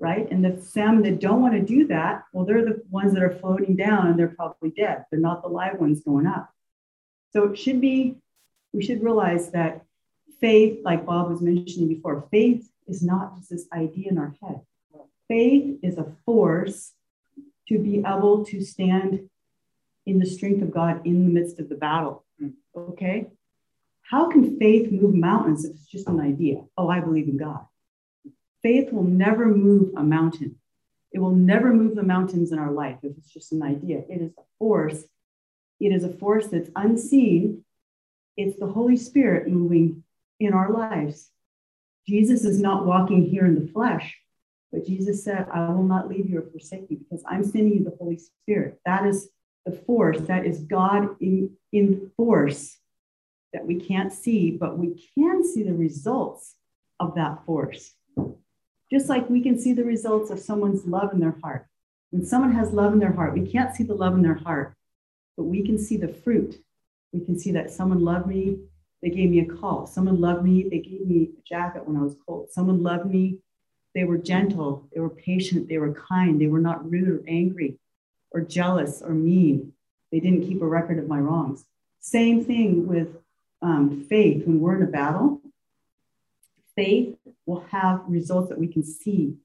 right? 0.00 0.28
And 0.30 0.42
the 0.42 0.60
salmon 0.62 1.02
that 1.02 1.20
don't 1.20 1.42
want 1.42 1.54
to 1.54 1.60
do 1.60 1.86
that 1.88 2.24
well 2.32 2.44
they're 2.44 2.64
the 2.64 2.82
ones 2.90 3.12
that 3.12 3.22
are 3.22 3.38
floating 3.38 3.76
down 3.76 4.08
and 4.08 4.18
they're 4.18 4.28
probably 4.28 4.70
dead. 4.70 5.04
They're 5.10 5.20
not 5.20 5.42
the 5.42 5.48
live 5.48 5.78
ones 5.78 6.00
going 6.00 6.26
up. 6.26 6.50
So 7.32 7.44
it 7.44 7.58
should 7.58 7.80
be 7.80 8.16
we 8.72 8.82
should 8.82 9.02
realize 9.02 9.50
that 9.50 9.84
faith, 10.40 10.80
like 10.84 11.04
Bob 11.04 11.28
was 11.28 11.42
mentioning 11.42 11.88
before, 11.88 12.26
faith 12.30 12.68
is 12.88 13.02
not 13.02 13.36
just 13.36 13.50
this 13.50 13.66
idea 13.72 14.10
in 14.10 14.18
our 14.18 14.34
head. 14.42 14.60
Faith 15.28 15.78
is 15.82 15.98
a 15.98 16.12
force 16.24 16.92
to 17.68 17.78
be 17.78 17.98
able 17.98 18.44
to 18.46 18.64
stand 18.64 19.28
in 20.06 20.18
the 20.18 20.26
strength 20.26 20.62
of 20.62 20.72
God 20.72 21.06
in 21.06 21.24
the 21.24 21.30
midst 21.30 21.58
of 21.58 21.68
the 21.68 21.74
battle. 21.74 22.24
Okay? 22.76 23.26
How 24.02 24.28
can 24.30 24.58
faith 24.58 24.90
move 24.90 25.14
mountains 25.14 25.64
if 25.64 25.72
it's 25.72 25.86
just 25.86 26.08
an 26.08 26.20
idea? 26.20 26.64
Oh, 26.76 26.88
I 26.88 27.00
believe 27.00 27.28
in 27.28 27.36
God. 27.36 27.64
Faith 28.62 28.92
will 28.92 29.04
never 29.04 29.46
move 29.46 29.92
a 29.96 30.02
mountain. 30.02 30.56
It 31.12 31.18
will 31.18 31.34
never 31.34 31.72
move 31.72 31.96
the 31.96 32.02
mountains 32.02 32.52
in 32.52 32.58
our 32.58 32.70
life 32.70 32.98
if 33.02 33.16
it's 33.16 33.32
just 33.32 33.52
an 33.52 33.62
idea. 33.62 34.02
It 34.08 34.20
is 34.20 34.32
a 34.38 34.42
force. 34.58 35.04
It 35.80 35.92
is 35.92 36.04
a 36.04 36.12
force 36.12 36.48
that's 36.48 36.70
unseen. 36.76 37.64
It's 38.36 38.58
the 38.58 38.66
Holy 38.66 38.96
Spirit 38.96 39.48
moving 39.48 40.04
in 40.38 40.54
our 40.54 40.70
lives. 40.70 41.30
Jesus 42.06 42.44
is 42.44 42.60
not 42.60 42.86
walking 42.86 43.24
here 43.24 43.46
in 43.46 43.54
the 43.54 43.70
flesh, 43.72 44.18
but 44.72 44.86
Jesus 44.86 45.24
said, 45.24 45.46
I 45.52 45.68
will 45.70 45.82
not 45.82 46.08
leave 46.08 46.28
you 46.28 46.38
or 46.38 46.50
forsake 46.50 46.86
you 46.90 46.96
because 46.96 47.22
I'm 47.28 47.44
sending 47.44 47.74
you 47.74 47.84
the 47.84 47.96
Holy 47.98 48.18
Spirit. 48.18 48.80
That 48.84 49.06
is 49.06 49.28
the 49.66 49.72
force, 49.72 50.20
that 50.22 50.46
is 50.46 50.60
God 50.60 51.16
in, 51.20 51.56
in 51.72 52.10
force 52.16 52.76
that 53.52 53.66
we 53.66 53.80
can't 53.80 54.12
see, 54.12 54.50
but 54.50 54.78
we 54.78 55.08
can 55.14 55.44
see 55.44 55.62
the 55.62 55.74
results 55.74 56.54
of 56.98 57.14
that 57.16 57.44
force. 57.44 57.92
Just 58.90 59.08
like 59.08 59.28
we 59.30 59.40
can 59.40 59.58
see 59.58 59.72
the 59.72 59.84
results 59.84 60.30
of 60.30 60.40
someone's 60.40 60.86
love 60.86 61.12
in 61.12 61.20
their 61.20 61.36
heart. 61.42 61.66
When 62.10 62.24
someone 62.24 62.52
has 62.52 62.72
love 62.72 62.92
in 62.92 62.98
their 62.98 63.12
heart, 63.12 63.34
we 63.34 63.50
can't 63.50 63.74
see 63.74 63.84
the 63.84 63.94
love 63.94 64.14
in 64.14 64.22
their 64.22 64.34
heart, 64.34 64.74
but 65.36 65.44
we 65.44 65.64
can 65.64 65.78
see 65.78 65.96
the 65.96 66.08
fruit. 66.08 66.62
We 67.12 67.20
can 67.20 67.38
see 67.38 67.52
that 67.52 67.70
someone 67.70 68.04
loved 68.04 68.26
me 68.26 68.58
they 69.02 69.10
gave 69.10 69.30
me 69.30 69.40
a 69.40 69.46
call. 69.46 69.86
Someone 69.86 70.20
loved 70.20 70.44
me. 70.44 70.68
They 70.68 70.78
gave 70.78 71.06
me 71.06 71.30
a 71.38 71.48
jacket 71.48 71.86
when 71.86 71.96
I 71.96 72.02
was 72.02 72.16
cold. 72.26 72.50
Someone 72.50 72.82
loved 72.82 73.06
me. 73.06 73.38
They 73.94 74.04
were 74.04 74.18
gentle. 74.18 74.88
They 74.92 75.00
were 75.00 75.10
patient. 75.10 75.68
They 75.68 75.78
were 75.78 75.94
kind. 75.94 76.40
They 76.40 76.46
were 76.46 76.60
not 76.60 76.88
rude 76.88 77.08
or 77.08 77.22
angry 77.26 77.78
or 78.32 78.40
jealous 78.40 79.02
or 79.02 79.10
mean. 79.10 79.72
They 80.12 80.20
didn't 80.20 80.46
keep 80.46 80.62
a 80.62 80.66
record 80.66 80.98
of 80.98 81.08
my 81.08 81.18
wrongs. 81.18 81.64
Same 82.00 82.44
thing 82.44 82.86
with 82.86 83.08
um, 83.62 84.04
faith. 84.08 84.46
When 84.46 84.60
we're 84.60 84.76
in 84.76 84.82
a 84.82 84.86
battle, 84.86 85.40
faith 86.74 87.16
will 87.46 87.64
have 87.70 88.02
results 88.08 88.48
that 88.48 88.58
we 88.58 88.68
can 88.68 88.82
see. 88.82 89.36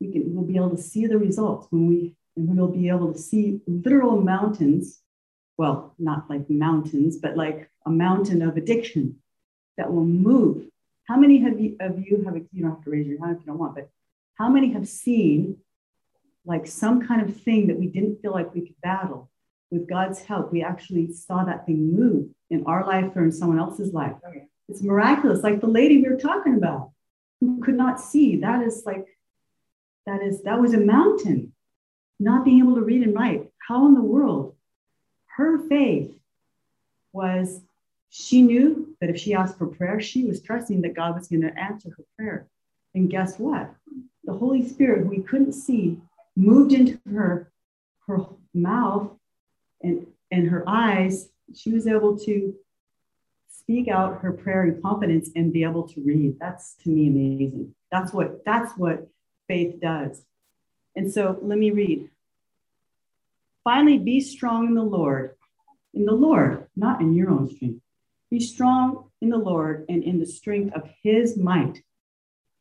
We 0.00 0.12
can, 0.12 0.34
we'll 0.34 0.44
be 0.44 0.56
able 0.56 0.70
to 0.70 0.82
see 0.82 1.06
the 1.06 1.18
results 1.18 1.68
when 1.70 1.86
we, 1.86 2.16
and 2.36 2.56
we'll 2.56 2.68
be 2.68 2.88
able 2.88 3.12
to 3.12 3.18
see 3.18 3.60
literal 3.66 4.20
mountains 4.20 5.00
well, 5.56 5.94
not 5.98 6.28
like 6.28 6.50
mountains, 6.50 7.16
but 7.16 7.36
like 7.36 7.70
a 7.86 7.90
mountain 7.90 8.42
of 8.42 8.56
addiction 8.56 9.16
that 9.76 9.92
will 9.92 10.04
move 10.04 10.66
How 11.04 11.16
many 11.16 11.38
have 11.38 11.60
you, 11.60 11.76
of 11.80 11.98
you 11.98 12.24
have, 12.24 12.36
you 12.52 12.62
don't 12.62 12.70
have 12.70 12.84
to 12.84 12.90
raise 12.90 13.06
your 13.06 13.24
hand 13.24 13.36
if 13.36 13.42
you 13.42 13.46
don't 13.46 13.58
want, 13.58 13.74
but 13.74 13.90
how 14.36 14.48
many 14.48 14.72
have 14.72 14.88
seen 14.88 15.58
like 16.44 16.66
some 16.66 17.06
kind 17.06 17.22
of 17.22 17.36
thing 17.40 17.66
that 17.68 17.78
we 17.78 17.86
didn't 17.86 18.20
feel 18.20 18.32
like 18.32 18.54
we 18.54 18.62
could 18.62 18.80
battle? 18.82 19.30
With 19.70 19.88
God's 19.88 20.20
help, 20.20 20.52
we 20.52 20.62
actually 20.62 21.12
saw 21.12 21.44
that 21.44 21.66
thing 21.66 21.92
move 21.92 22.28
in 22.50 22.64
our 22.66 22.86
life 22.86 23.12
or 23.16 23.24
in 23.24 23.32
someone 23.32 23.58
else's 23.58 23.92
life. 23.92 24.14
Okay. 24.26 24.42
Oh, 24.44 24.48
it's 24.68 24.82
miraculous. 24.82 25.42
Like 25.42 25.60
the 25.60 25.66
lady 25.66 26.00
we 26.00 26.08
were 26.08 26.16
talking 26.16 26.54
about 26.54 26.90
who 27.40 27.60
could 27.60 27.76
not 27.76 28.00
see. 28.00 28.36
That 28.36 28.62
is 28.62 28.84
like, 28.86 29.06
that 30.06 30.22
is, 30.22 30.42
that 30.42 30.60
was 30.60 30.74
a 30.74 30.78
mountain, 30.78 31.52
not 32.20 32.44
being 32.44 32.60
able 32.60 32.76
to 32.76 32.82
read 32.82 33.02
and 33.02 33.14
write. 33.14 33.50
How 33.66 33.86
in 33.86 33.94
the 33.94 34.00
world? 34.00 34.54
Her 35.36 35.58
faith 35.68 36.14
was 37.12 37.60
she 38.10 38.42
knew 38.42 38.94
that 39.00 39.10
if 39.10 39.18
she 39.18 39.34
asked 39.34 39.58
for 39.58 39.66
prayer, 39.66 40.00
she 40.00 40.24
was 40.24 40.40
trusting 40.40 40.82
that 40.82 40.94
God 40.94 41.16
was 41.16 41.26
going 41.26 41.42
to 41.42 41.58
answer 41.58 41.90
her 41.90 42.04
prayer. 42.16 42.46
And 42.94 43.10
guess 43.10 43.40
what? 43.40 43.74
The 44.24 44.34
Holy 44.34 44.66
Spirit, 44.66 45.02
who 45.02 45.08
we 45.08 45.20
couldn't 45.20 45.52
see, 45.52 45.98
moved 46.36 46.72
into 46.72 46.98
her, 47.10 47.52
her 48.06 48.18
mouth 48.52 49.10
and, 49.82 50.06
and 50.30 50.48
her 50.48 50.64
eyes. 50.68 51.28
She 51.54 51.72
was 51.72 51.86
able 51.86 52.18
to 52.20 52.54
speak 53.48 53.88
out 53.88 54.20
her 54.20 54.32
prayer 54.32 54.64
in 54.64 54.80
confidence 54.82 55.30
and 55.34 55.52
be 55.52 55.64
able 55.64 55.88
to 55.88 56.00
read. 56.02 56.38
That's 56.38 56.74
to 56.82 56.90
me 56.90 57.08
amazing. 57.08 57.74
That's 57.90 58.12
what 58.12 58.44
that's 58.44 58.76
what 58.76 59.08
faith 59.48 59.80
does. 59.80 60.22
And 60.96 61.12
so 61.12 61.38
let 61.42 61.58
me 61.58 61.70
read. 61.70 62.10
Finally, 63.62 63.98
be 63.98 64.20
strong 64.20 64.66
in 64.66 64.74
the 64.74 64.82
Lord, 64.82 65.36
in 65.94 66.04
the 66.04 66.12
Lord, 66.12 66.66
not 66.76 67.00
in 67.00 67.14
your 67.14 67.30
own 67.30 67.48
strength. 67.54 67.80
Be 68.30 68.40
strong 68.40 69.10
in 69.22 69.30
the 69.30 69.38
Lord 69.38 69.86
and 69.88 70.04
in 70.04 70.18
the 70.18 70.26
strength 70.26 70.74
of 70.74 70.90
his 71.02 71.36
might. 71.36 71.82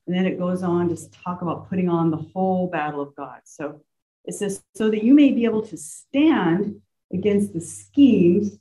And 0.05 0.15
then 0.15 0.25
it 0.25 0.37
goes 0.37 0.63
on 0.63 0.89
to 0.89 1.11
talk 1.11 1.41
about 1.41 1.69
putting 1.69 1.89
on 1.89 2.11
the 2.11 2.17
whole 2.17 2.67
battle 2.67 3.01
of 3.01 3.15
God. 3.15 3.39
So 3.45 3.81
it 4.25 4.33
says, 4.33 4.63
so 4.75 4.89
that 4.89 5.03
you 5.03 5.13
may 5.13 5.31
be 5.31 5.45
able 5.45 5.61
to 5.63 5.77
stand 5.77 6.81
against 7.11 7.53
the 7.53 7.61
schemes 7.61 8.57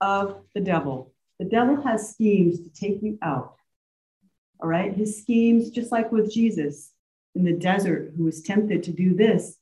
of 0.00 0.42
the 0.54 0.60
devil. 0.60 1.12
The 1.38 1.44
devil 1.46 1.80
has 1.82 2.10
schemes 2.10 2.60
to 2.60 2.70
take 2.70 3.02
you 3.02 3.18
out. 3.22 3.56
All 4.60 4.68
right. 4.68 4.94
His 4.94 5.20
schemes, 5.20 5.70
just 5.70 5.90
like 5.90 6.12
with 6.12 6.32
Jesus 6.32 6.92
in 7.34 7.44
the 7.44 7.52
desert, 7.52 8.12
who 8.16 8.24
was 8.24 8.42
tempted 8.42 8.82
to 8.84 8.92
do 8.92 9.14
this, 9.14 9.56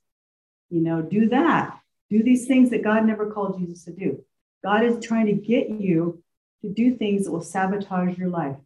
you 0.68 0.80
know, 0.80 1.00
do 1.00 1.28
that, 1.30 1.78
do 2.11 2.22
these 2.22 2.46
things 2.46 2.70
that 2.70 2.84
God 2.84 3.06
never 3.06 3.30
called 3.30 3.58
Jesus 3.58 3.84
to 3.84 3.92
do. 3.92 4.22
God 4.62 4.84
is 4.84 5.04
trying 5.04 5.26
to 5.26 5.32
get 5.32 5.70
you 5.70 6.22
to 6.62 6.68
do 6.68 6.94
things 6.94 7.25
that 7.25 7.32
will 7.32 7.42
sabotage 7.42 8.16
your 8.18 8.28
life. 8.28 8.56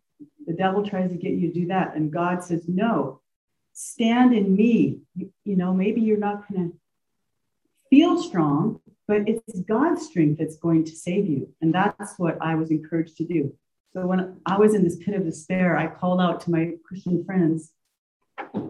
The 0.46 0.54
devil 0.54 0.84
tries 0.84 1.10
to 1.10 1.16
get 1.16 1.32
you 1.32 1.48
to 1.48 1.60
do 1.60 1.66
that. 1.68 1.94
And 1.96 2.12
God 2.12 2.42
says, 2.44 2.64
no, 2.68 3.20
stand 3.72 4.34
in 4.34 4.54
me. 4.54 5.00
You, 5.14 5.30
you 5.44 5.56
know, 5.56 5.74
maybe 5.74 6.00
you're 6.00 6.16
not 6.16 6.48
going 6.48 6.70
to 6.70 6.76
feel 7.90 8.22
strong, 8.22 8.80
but 9.08 9.28
it's 9.28 9.60
God's 9.60 10.06
strength 10.06 10.38
that's 10.38 10.56
going 10.56 10.84
to 10.84 10.92
save 10.92 11.26
you. 11.26 11.52
And 11.60 11.74
that's 11.74 12.18
what 12.18 12.38
I 12.40 12.54
was 12.54 12.70
encouraged 12.70 13.16
to 13.18 13.24
do. 13.24 13.54
So 13.92 14.06
when 14.06 14.40
I 14.44 14.58
was 14.58 14.74
in 14.74 14.84
this 14.84 14.96
pit 14.96 15.14
of 15.14 15.24
despair, 15.24 15.76
I 15.76 15.86
called 15.86 16.20
out 16.20 16.40
to 16.42 16.50
my 16.50 16.72
Christian 16.86 17.24
friends 17.24 17.72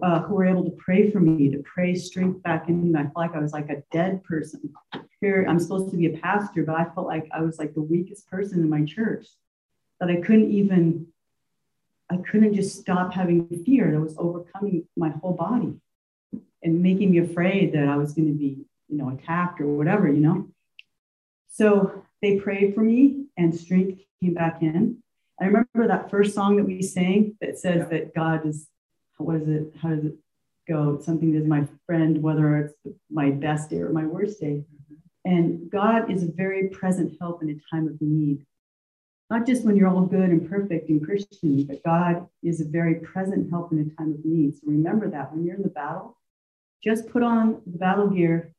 uh, 0.03 0.21
who 0.23 0.35
were 0.35 0.47
able 0.47 0.65
to 0.65 0.71
pray 0.71 1.11
for 1.11 1.19
me, 1.19 1.51
to 1.51 1.63
pray 1.63 1.95
strength 1.95 2.43
back 2.43 2.69
in 2.69 2.83
me. 2.83 2.99
I 2.99 3.03
felt 3.03 3.17
like 3.17 3.35
I 3.35 3.41
was 3.41 3.53
like 3.53 3.69
a 3.69 3.83
dead 3.91 4.23
person. 4.23 4.73
Here, 5.21 5.45
I'm 5.49 5.59
supposed 5.59 5.91
to 5.91 5.97
be 5.97 6.07
a 6.07 6.19
pastor, 6.19 6.63
but 6.63 6.77
I 6.77 6.85
felt 6.85 7.07
like 7.07 7.29
I 7.33 7.43
was 7.43 7.59
like 7.59 7.75
the 7.75 7.83
weakest 7.83 8.29
person 8.29 8.61
in 8.61 8.71
my 8.71 8.85
church, 8.85 9.27
that 9.99 10.11
I 10.11 10.21
couldn't 10.21 10.53
even, 10.53 11.07
I 12.11 12.19
couldn't 12.19 12.55
just 12.55 12.79
stop 12.79 13.13
having 13.13 13.47
fear 13.65 13.91
that 13.91 14.01
was 14.01 14.15
overcoming 14.17 14.87
my 14.97 15.11
whole 15.11 15.33
body 15.33 15.75
and 16.63 16.83
making 16.83 17.11
me 17.11 17.19
afraid 17.19 17.73
that 17.73 17.89
I 17.89 17.97
was 17.97 18.13
going 18.15 18.29
to 18.29 18.39
be 18.39 18.67
you 18.89 18.99
know, 18.99 19.11
attacked 19.11 19.61
or 19.61 19.67
whatever, 19.67 20.09
you 20.09 20.21
know. 20.21 20.49
So 21.49 22.05
they 22.23 22.39
prayed 22.39 22.75
for 22.75 22.83
me 22.83 23.27
and 23.37 23.55
strength 23.55 24.01
came 24.21 24.35
back 24.35 24.63
in. 24.63 25.03
I 25.41 25.47
remember 25.47 25.89
that 25.89 26.11
first 26.11 26.35
song 26.35 26.57
that 26.57 26.65
we 26.65 26.83
sang 26.83 27.37
that 27.41 27.59
says 27.59 27.83
yeah. 27.83 27.99
that 27.99 28.15
God 28.15 28.47
is, 28.47 28.69
what 29.19 29.37
is 29.37 29.49
it? 29.49 29.75
How 29.81 29.91
does 29.91 30.05
it 30.05 30.15
go? 30.69 31.01
Something 31.01 31.33
that 31.33 31.41
is 31.41 31.47
my 31.47 31.67
friend, 31.87 32.23
whether 32.23 32.57
it's 32.59 32.75
my 33.11 33.31
best 33.31 33.71
day 33.71 33.81
or 33.81 33.91
my 33.91 34.05
worst 34.05 34.41
day. 34.41 34.65
Mm-hmm. 34.65 35.31
And 35.31 35.71
God 35.71 36.11
is 36.11 36.23
a 36.23 36.31
very 36.33 36.69
present 36.69 37.17
help 37.21 37.43
in 37.43 37.51
a 37.51 37.75
time 37.75 37.87
of 37.87 38.01
need. 38.01 38.47
Not 39.29 39.47
just 39.47 39.65
when 39.65 39.77
you're 39.77 39.89
all 39.89 40.03
good 40.03 40.31
and 40.31 40.49
perfect 40.49 40.89
and 40.89 41.05
Christian, 41.05 41.65
but 41.65 41.83
God 41.83 42.29
is 42.45 42.61
a 42.61 42.65
very 42.65 42.97
present 42.97 43.51
help 43.51 43.73
in 43.73 43.81
a 43.81 43.97
time 43.97 44.13
of 44.13 44.25
need. 44.25 44.55
So 44.55 44.63
remember 44.67 45.11
that 45.11 45.33
when 45.33 45.45
you're 45.45 45.57
in 45.57 45.63
the 45.63 45.69
battle, 45.69 46.17
just 46.83 47.09
put 47.09 47.25
on 47.25 47.61
the 47.67 47.79
battle 47.79 48.09
gear 48.09 48.53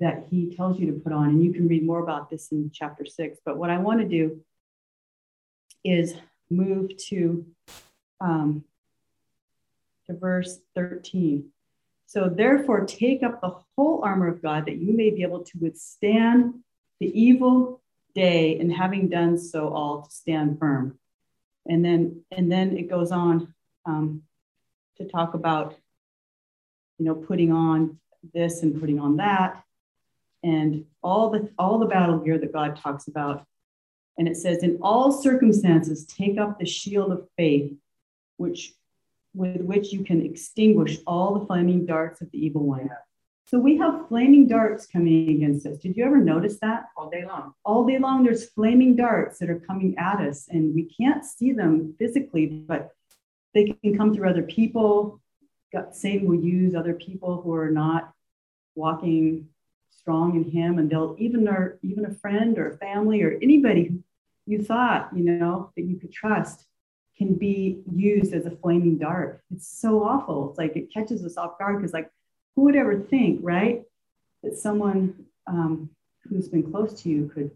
that 0.00 0.26
he 0.30 0.54
tells 0.54 0.78
you 0.80 0.86
to 0.86 0.98
put 0.98 1.12
on. 1.12 1.28
And 1.28 1.44
you 1.44 1.52
can 1.52 1.68
read 1.68 1.86
more 1.86 2.02
about 2.02 2.28
this 2.28 2.50
in 2.50 2.70
chapter 2.74 3.06
six. 3.06 3.38
But 3.44 3.56
what 3.56 3.70
I 3.70 3.78
want 3.78 4.00
to 4.00 4.08
do 4.08 4.40
is 5.84 6.14
move 6.50 6.96
to, 7.08 7.46
um, 8.20 8.64
to 10.06 10.16
verse 10.16 10.58
13. 10.74 11.50
So, 12.06 12.28
therefore, 12.28 12.84
take 12.86 13.22
up 13.22 13.40
the 13.40 13.54
whole 13.76 14.02
armor 14.02 14.26
of 14.26 14.42
God 14.42 14.66
that 14.66 14.78
you 14.78 14.96
may 14.96 15.10
be 15.10 15.22
able 15.22 15.44
to 15.44 15.58
withstand 15.60 16.54
the 16.98 17.06
evil 17.20 17.79
day, 18.14 18.58
and 18.58 18.72
having 18.72 19.08
done 19.08 19.38
so, 19.38 19.68
all 19.68 20.02
to 20.02 20.10
stand 20.10 20.58
firm. 20.58 20.98
And 21.66 21.84
then, 21.84 22.22
and 22.30 22.50
then 22.50 22.76
it 22.76 22.88
goes 22.88 23.12
on 23.12 23.54
um, 23.86 24.22
to 24.96 25.04
talk 25.04 25.34
about, 25.34 25.74
you 26.98 27.04
know, 27.06 27.14
putting 27.14 27.52
on 27.52 27.98
this 28.34 28.62
and 28.62 28.78
putting 28.80 29.00
on 29.00 29.16
that 29.16 29.62
and 30.42 30.84
all 31.02 31.30
the 31.30 31.50
all 31.58 31.78
the 31.78 31.86
battle 31.86 32.18
gear 32.18 32.38
that 32.38 32.52
God 32.52 32.76
talks 32.76 33.08
about. 33.08 33.44
And 34.18 34.28
it 34.28 34.36
says, 34.36 34.62
in 34.62 34.78
all 34.82 35.12
circumstances, 35.12 36.04
take 36.04 36.38
up 36.38 36.58
the 36.58 36.66
shield 36.66 37.12
of 37.12 37.26
faith, 37.36 37.72
which 38.36 38.74
with 39.34 39.62
which 39.62 39.92
you 39.92 40.04
can 40.04 40.24
extinguish 40.24 40.98
all 41.06 41.38
the 41.38 41.46
flaming 41.46 41.86
darts 41.86 42.20
of 42.20 42.30
the 42.30 42.44
evil 42.44 42.64
one. 42.64 42.90
So 43.50 43.58
we 43.58 43.76
have 43.78 44.06
flaming 44.06 44.46
darts 44.46 44.86
coming 44.86 45.28
against 45.28 45.66
us. 45.66 45.78
Did 45.78 45.96
you 45.96 46.04
ever 46.04 46.18
notice 46.18 46.60
that? 46.60 46.84
All 46.96 47.10
day 47.10 47.24
long. 47.26 47.52
All 47.64 47.84
day 47.84 47.98
long, 47.98 48.22
there's 48.22 48.48
flaming 48.48 48.94
darts 48.94 49.40
that 49.40 49.50
are 49.50 49.58
coming 49.58 49.96
at 49.98 50.20
us, 50.20 50.46
and 50.48 50.72
we 50.72 50.84
can't 50.84 51.24
see 51.24 51.50
them 51.50 51.96
physically, 51.98 52.46
but 52.46 52.92
they 53.52 53.76
can 53.82 53.98
come 53.98 54.14
through 54.14 54.30
other 54.30 54.44
people. 54.44 55.20
Satan 55.90 56.28
will 56.28 56.40
use 56.40 56.76
other 56.76 56.94
people 56.94 57.42
who 57.42 57.52
are 57.52 57.72
not 57.72 58.12
walking 58.76 59.48
strong 59.90 60.36
in 60.36 60.48
him 60.48 60.78
and 60.78 60.88
they'll 60.88 61.16
even 61.18 61.48
or 61.48 61.80
even 61.82 62.04
a 62.04 62.14
friend 62.14 62.56
or 62.56 62.70
a 62.70 62.76
family 62.78 63.20
or 63.20 63.36
anybody 63.42 63.84
who 63.84 63.98
you 64.46 64.62
thought 64.62 65.10
you 65.14 65.22
know 65.22 65.70
that 65.76 65.82
you 65.82 65.96
could 65.96 66.12
trust 66.12 66.64
can 67.18 67.34
be 67.34 67.82
used 67.92 68.32
as 68.32 68.46
a 68.46 68.50
flaming 68.50 68.96
dart 68.96 69.42
it's 69.54 69.68
so 69.68 70.02
awful 70.02 70.48
it's 70.48 70.58
like 70.58 70.74
it 70.74 70.92
catches 70.94 71.22
us 71.24 71.36
off 71.36 71.58
guard 71.58 71.76
because 71.76 71.92
like 71.92 72.10
who 72.60 72.64
would 72.64 72.76
ever 72.76 73.00
think 73.00 73.40
right 73.42 73.82
that 74.42 74.54
someone 74.54 75.14
um, 75.46 75.88
who's 76.28 76.48
been 76.48 76.70
close 76.70 77.02
to 77.02 77.08
you 77.08 77.30
could 77.34 77.50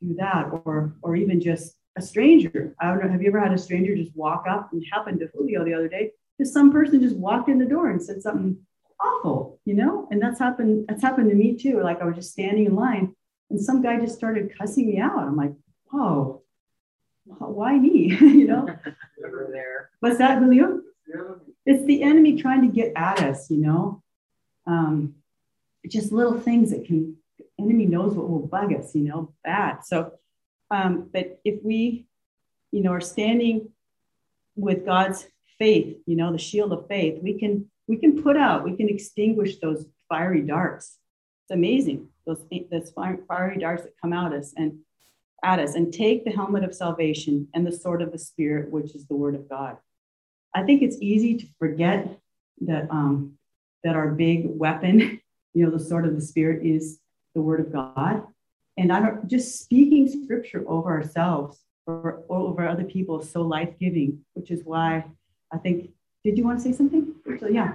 do 0.00 0.14
that 0.14 0.48
or 0.64 0.94
or 1.02 1.16
even 1.16 1.40
just 1.40 1.74
a 1.96 2.02
stranger 2.02 2.72
i 2.80 2.86
don't 2.86 3.02
know 3.02 3.10
have 3.10 3.20
you 3.20 3.26
ever 3.26 3.40
had 3.40 3.52
a 3.52 3.58
stranger 3.58 3.96
just 3.96 4.14
walk 4.16 4.44
up 4.48 4.72
and 4.72 4.84
happened 4.92 5.18
to 5.18 5.28
julio 5.34 5.64
the 5.64 5.74
other 5.74 5.88
day 5.88 6.12
just 6.38 6.54
some 6.54 6.70
person 6.70 7.00
just 7.00 7.16
walked 7.16 7.48
in 7.48 7.58
the 7.58 7.64
door 7.64 7.90
and 7.90 8.00
said 8.00 8.22
something 8.22 8.56
awful, 9.00 9.60
you 9.64 9.74
know? 9.74 10.08
And 10.10 10.22
that's 10.22 10.38
happened, 10.38 10.86
that's 10.88 11.02
happened 11.02 11.30
to 11.30 11.36
me 11.36 11.56
too. 11.56 11.82
Like 11.82 12.00
I 12.00 12.04
was 12.04 12.16
just 12.16 12.32
standing 12.32 12.66
in 12.66 12.74
line 12.74 13.14
and 13.50 13.60
some 13.60 13.82
guy 13.82 13.98
just 13.98 14.16
started 14.16 14.56
cussing 14.56 14.86
me 14.86 14.98
out. 14.98 15.18
I'm 15.18 15.36
like, 15.36 15.52
whoa, 15.90 16.42
why 17.24 17.78
me? 17.78 18.16
you 18.20 18.46
know? 18.46 18.64
Never 19.18 19.48
there. 19.52 19.90
What's 20.00 20.18
that, 20.18 20.38
Julio? 20.38 20.80
It's 21.64 21.84
the 21.86 22.02
enemy 22.02 22.40
trying 22.40 22.62
to 22.62 22.68
get 22.68 22.92
at 22.96 23.20
us, 23.22 23.50
you 23.50 23.58
know? 23.58 24.02
Um, 24.68 25.14
just 25.88 26.12
little 26.12 26.38
things 26.38 26.70
that 26.70 26.84
can, 26.84 27.16
enemy 27.58 27.86
knows 27.86 28.14
what 28.14 28.28
will 28.28 28.46
bug 28.46 28.72
us, 28.72 28.94
you 28.94 29.02
know, 29.02 29.34
bad. 29.42 29.84
So, 29.84 30.12
um, 30.70 31.08
but 31.12 31.40
if 31.44 31.62
we, 31.64 32.06
you 32.70 32.82
know, 32.82 32.92
are 32.92 33.00
standing 33.00 33.70
with 34.54 34.84
God's 34.84 35.26
faith, 35.58 35.96
you 36.06 36.16
know, 36.16 36.30
the 36.30 36.38
shield 36.38 36.72
of 36.72 36.86
faith, 36.86 37.20
we 37.22 37.34
can 37.34 37.70
we 37.88 37.96
can 37.96 38.22
put 38.22 38.36
out, 38.36 38.64
we 38.64 38.76
can 38.76 38.88
extinguish 38.88 39.58
those 39.58 39.86
fiery 40.08 40.42
darts. 40.42 40.98
It's 41.44 41.54
amazing, 41.54 42.08
those, 42.26 42.44
those 42.70 42.90
fiery 42.90 43.58
darts 43.58 43.84
that 43.84 43.94
come 44.00 44.12
at 44.12 44.32
us 44.32 44.52
and 44.56 44.80
at 45.42 45.58
us, 45.58 45.74
and 45.74 45.92
take 45.92 46.24
the 46.24 46.32
helmet 46.32 46.64
of 46.64 46.74
salvation 46.74 47.48
and 47.54 47.66
the 47.66 47.72
sword 47.72 48.02
of 48.02 48.12
the 48.12 48.18
Spirit, 48.18 48.70
which 48.70 48.94
is 48.94 49.06
the 49.06 49.14
word 49.14 49.34
of 49.34 49.48
God. 49.48 49.78
I 50.54 50.64
think 50.64 50.82
it's 50.82 50.98
easy 51.00 51.36
to 51.38 51.46
forget 51.58 52.18
that 52.62 52.90
um, 52.90 53.37
that 53.84 53.96
our 53.96 54.08
big 54.08 54.44
weapon, 54.46 55.20
you 55.54 55.64
know, 55.64 55.70
the 55.70 55.82
sword 55.82 56.06
of 56.06 56.14
the 56.14 56.20
Spirit 56.20 56.64
is 56.64 57.00
the 57.34 57.40
word 57.40 57.60
of 57.60 57.72
God. 57.72 58.24
And 58.76 58.92
I 58.92 59.00
don't 59.00 59.28
just 59.28 59.60
speaking 59.60 60.08
scripture 60.24 60.64
over 60.68 60.90
ourselves 60.90 61.60
or, 61.86 62.22
or 62.28 62.38
over 62.38 62.68
other 62.68 62.84
people 62.84 63.20
is 63.20 63.30
so 63.30 63.42
life 63.42 63.74
giving, 63.80 64.20
which 64.34 64.50
is 64.50 64.62
why 64.64 65.04
I 65.52 65.58
think. 65.58 65.90
Did 66.24 66.36
you 66.36 66.44
want 66.44 66.58
to 66.58 66.64
say 66.64 66.72
something? 66.72 67.14
So, 67.40 67.48
yeah. 67.48 67.74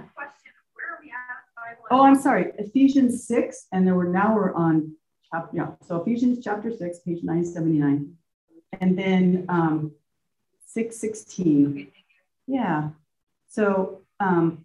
Oh, 1.90 2.02
I'm 2.02 2.14
sorry. 2.14 2.52
Ephesians 2.58 3.26
6, 3.26 3.66
and 3.72 3.86
then 3.86 3.94
we're 3.94 4.08
now 4.08 4.34
we're 4.34 4.54
on 4.54 4.94
chapter, 5.30 5.56
yeah. 5.56 5.70
So 5.86 6.00
Ephesians 6.00 6.38
chapter 6.42 6.70
6, 6.70 6.98
page 7.00 7.22
979. 7.22 8.14
And 8.80 8.98
then 8.98 9.46
um, 9.48 9.92
616. 10.66 11.88
Yeah. 12.46 12.90
So 13.48 14.02
um, 14.20 14.64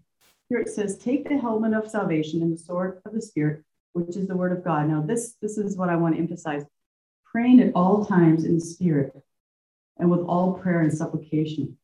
here 0.50 0.60
it 0.60 0.70
says, 0.70 0.98
take 0.98 1.29
the 1.29 1.38
helmet 1.38 1.74
of 1.74 1.89
salvation 1.89 2.41
and 2.41 2.53
the 2.53 2.62
sword 2.62 3.01
of 3.06 3.13
the 3.13 3.22
spirit, 3.22 3.63
which 3.94 4.18
is 4.18 4.27
the 4.27 4.36
word 4.36 4.51
of 4.51 4.63
God. 4.63 4.89
Now, 4.89 5.01
this, 5.01 5.36
this 5.41 5.58
is 5.58 5.77
what 5.77 5.89
I 5.89 5.96
want 5.96 6.15
to 6.15 6.22
emphasize. 6.22 6.65
Praying 7.32 7.62
at 7.62 7.72
all 7.75 8.03
times 8.03 8.44
in 8.44 8.56
the 8.56 8.65
spirit 8.65 9.13
and 9.98 10.10
with 10.10 10.22
all 10.22 10.53
prayer 10.53 10.82
and 10.82 10.91
supplication. 10.91 11.77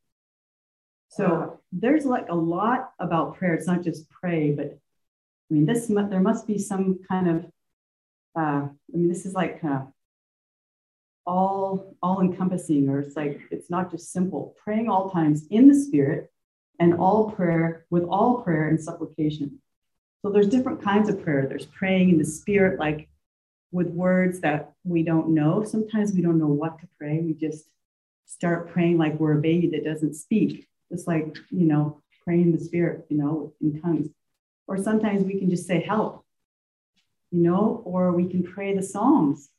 So 1.10 1.60
there's 1.72 2.06
like 2.06 2.30
a 2.30 2.36
lot 2.36 2.92
about 3.00 3.38
prayer. 3.38 3.54
It's 3.54 3.68
not 3.68 3.84
just 3.84 4.10
pray, 4.10 4.52
but 4.52 4.66
I 4.66 5.54
mean, 5.54 5.66
this 5.66 5.86
there 5.86 6.20
must 6.20 6.48
be 6.48 6.58
some 6.58 7.00
kind 7.08 7.30
of. 7.30 7.46
Uh, 8.36 8.68
I 8.68 8.98
mean, 8.98 9.08
this 9.08 9.26
is 9.26 9.34
like 9.34 9.64
uh, 9.64 9.84
all 11.26 11.96
all 12.02 12.22
encompassing, 12.22 12.90
or 12.90 13.00
it's 13.00 13.16
like 13.16 13.40
it's 13.52 13.70
not 13.70 13.92
just 13.92 14.12
simple. 14.12 14.56
Praying 14.64 14.90
all 14.90 15.12
times 15.12 15.46
in 15.52 15.68
the 15.68 15.76
Spirit, 15.76 16.32
and 16.80 16.96
all 16.96 17.32
prayer 17.32 17.86
with 17.90 18.04
all 18.04 18.42
prayer 18.42 18.68
and 18.68 18.82
supplication. 18.82 19.60
So 20.22 20.32
there's 20.32 20.48
different 20.48 20.82
kinds 20.82 21.10
of 21.10 21.22
prayer. 21.22 21.46
There's 21.48 21.68
praying 21.68 22.10
in 22.10 22.18
the 22.18 22.26
Spirit, 22.26 22.80
like 22.80 23.08
with 23.72 23.88
words 23.88 24.40
that 24.40 24.74
we 24.84 25.04
don't 25.04 25.30
know. 25.30 25.64
Sometimes 25.64 26.14
we 26.14 26.22
don't 26.22 26.40
know 26.40 26.48
what 26.48 26.80
to 26.80 26.88
pray. 26.98 27.20
We 27.20 27.34
just 27.34 27.66
start 28.26 28.72
praying 28.72 28.98
like 28.98 29.20
we're 29.20 29.38
a 29.38 29.42
baby 29.42 29.68
that 29.70 29.86
doesn't 29.86 30.16
speak, 30.16 30.68
just 30.92 31.08
like 31.08 31.38
you 31.52 31.66
know, 31.66 32.02
praying 32.24 32.42
in 32.42 32.52
the 32.52 32.64
Spirit, 32.64 33.06
you 33.10 33.18
know, 33.18 33.54
in 33.62 33.80
tongues. 33.82 34.10
Or 34.68 34.78
sometimes 34.78 35.24
we 35.24 35.40
can 35.40 35.50
just 35.50 35.68
say, 35.68 35.82
help, 35.82 36.26
you 37.32 37.42
know, 37.42 37.82
or 37.86 38.12
we 38.12 38.28
can 38.28 38.44
pray 38.44 38.76
the 38.76 38.82
Psalms, 38.82 39.50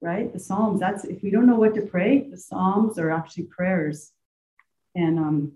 right? 0.00 0.32
The 0.32 0.38
Psalms, 0.38 0.80
that's 0.80 1.04
if 1.04 1.22
we 1.22 1.30
don't 1.30 1.46
know 1.46 1.56
what 1.56 1.74
to 1.76 1.82
pray, 1.82 2.28
the 2.28 2.36
Psalms 2.36 2.98
are 2.98 3.10
actually 3.10 3.44
prayers. 3.44 4.12
And 4.94 5.18
um, 5.18 5.52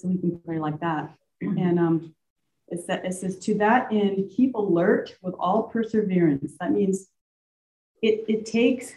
so 0.00 0.08
we 0.08 0.18
can 0.18 0.38
pray 0.40 0.58
like 0.58 0.80
that. 0.80 1.14
And 1.42 1.78
um, 1.78 2.14
it, 2.68 2.84
says, 2.84 3.00
it 3.02 3.14
says, 3.14 3.38
to 3.46 3.54
that 3.54 3.90
end, 3.90 4.30
keep 4.36 4.54
alert 4.54 5.16
with 5.22 5.34
all 5.38 5.62
perseverance. 5.64 6.52
That 6.60 6.72
means 6.72 7.06
it, 8.02 8.24
it 8.28 8.44
takes, 8.44 8.92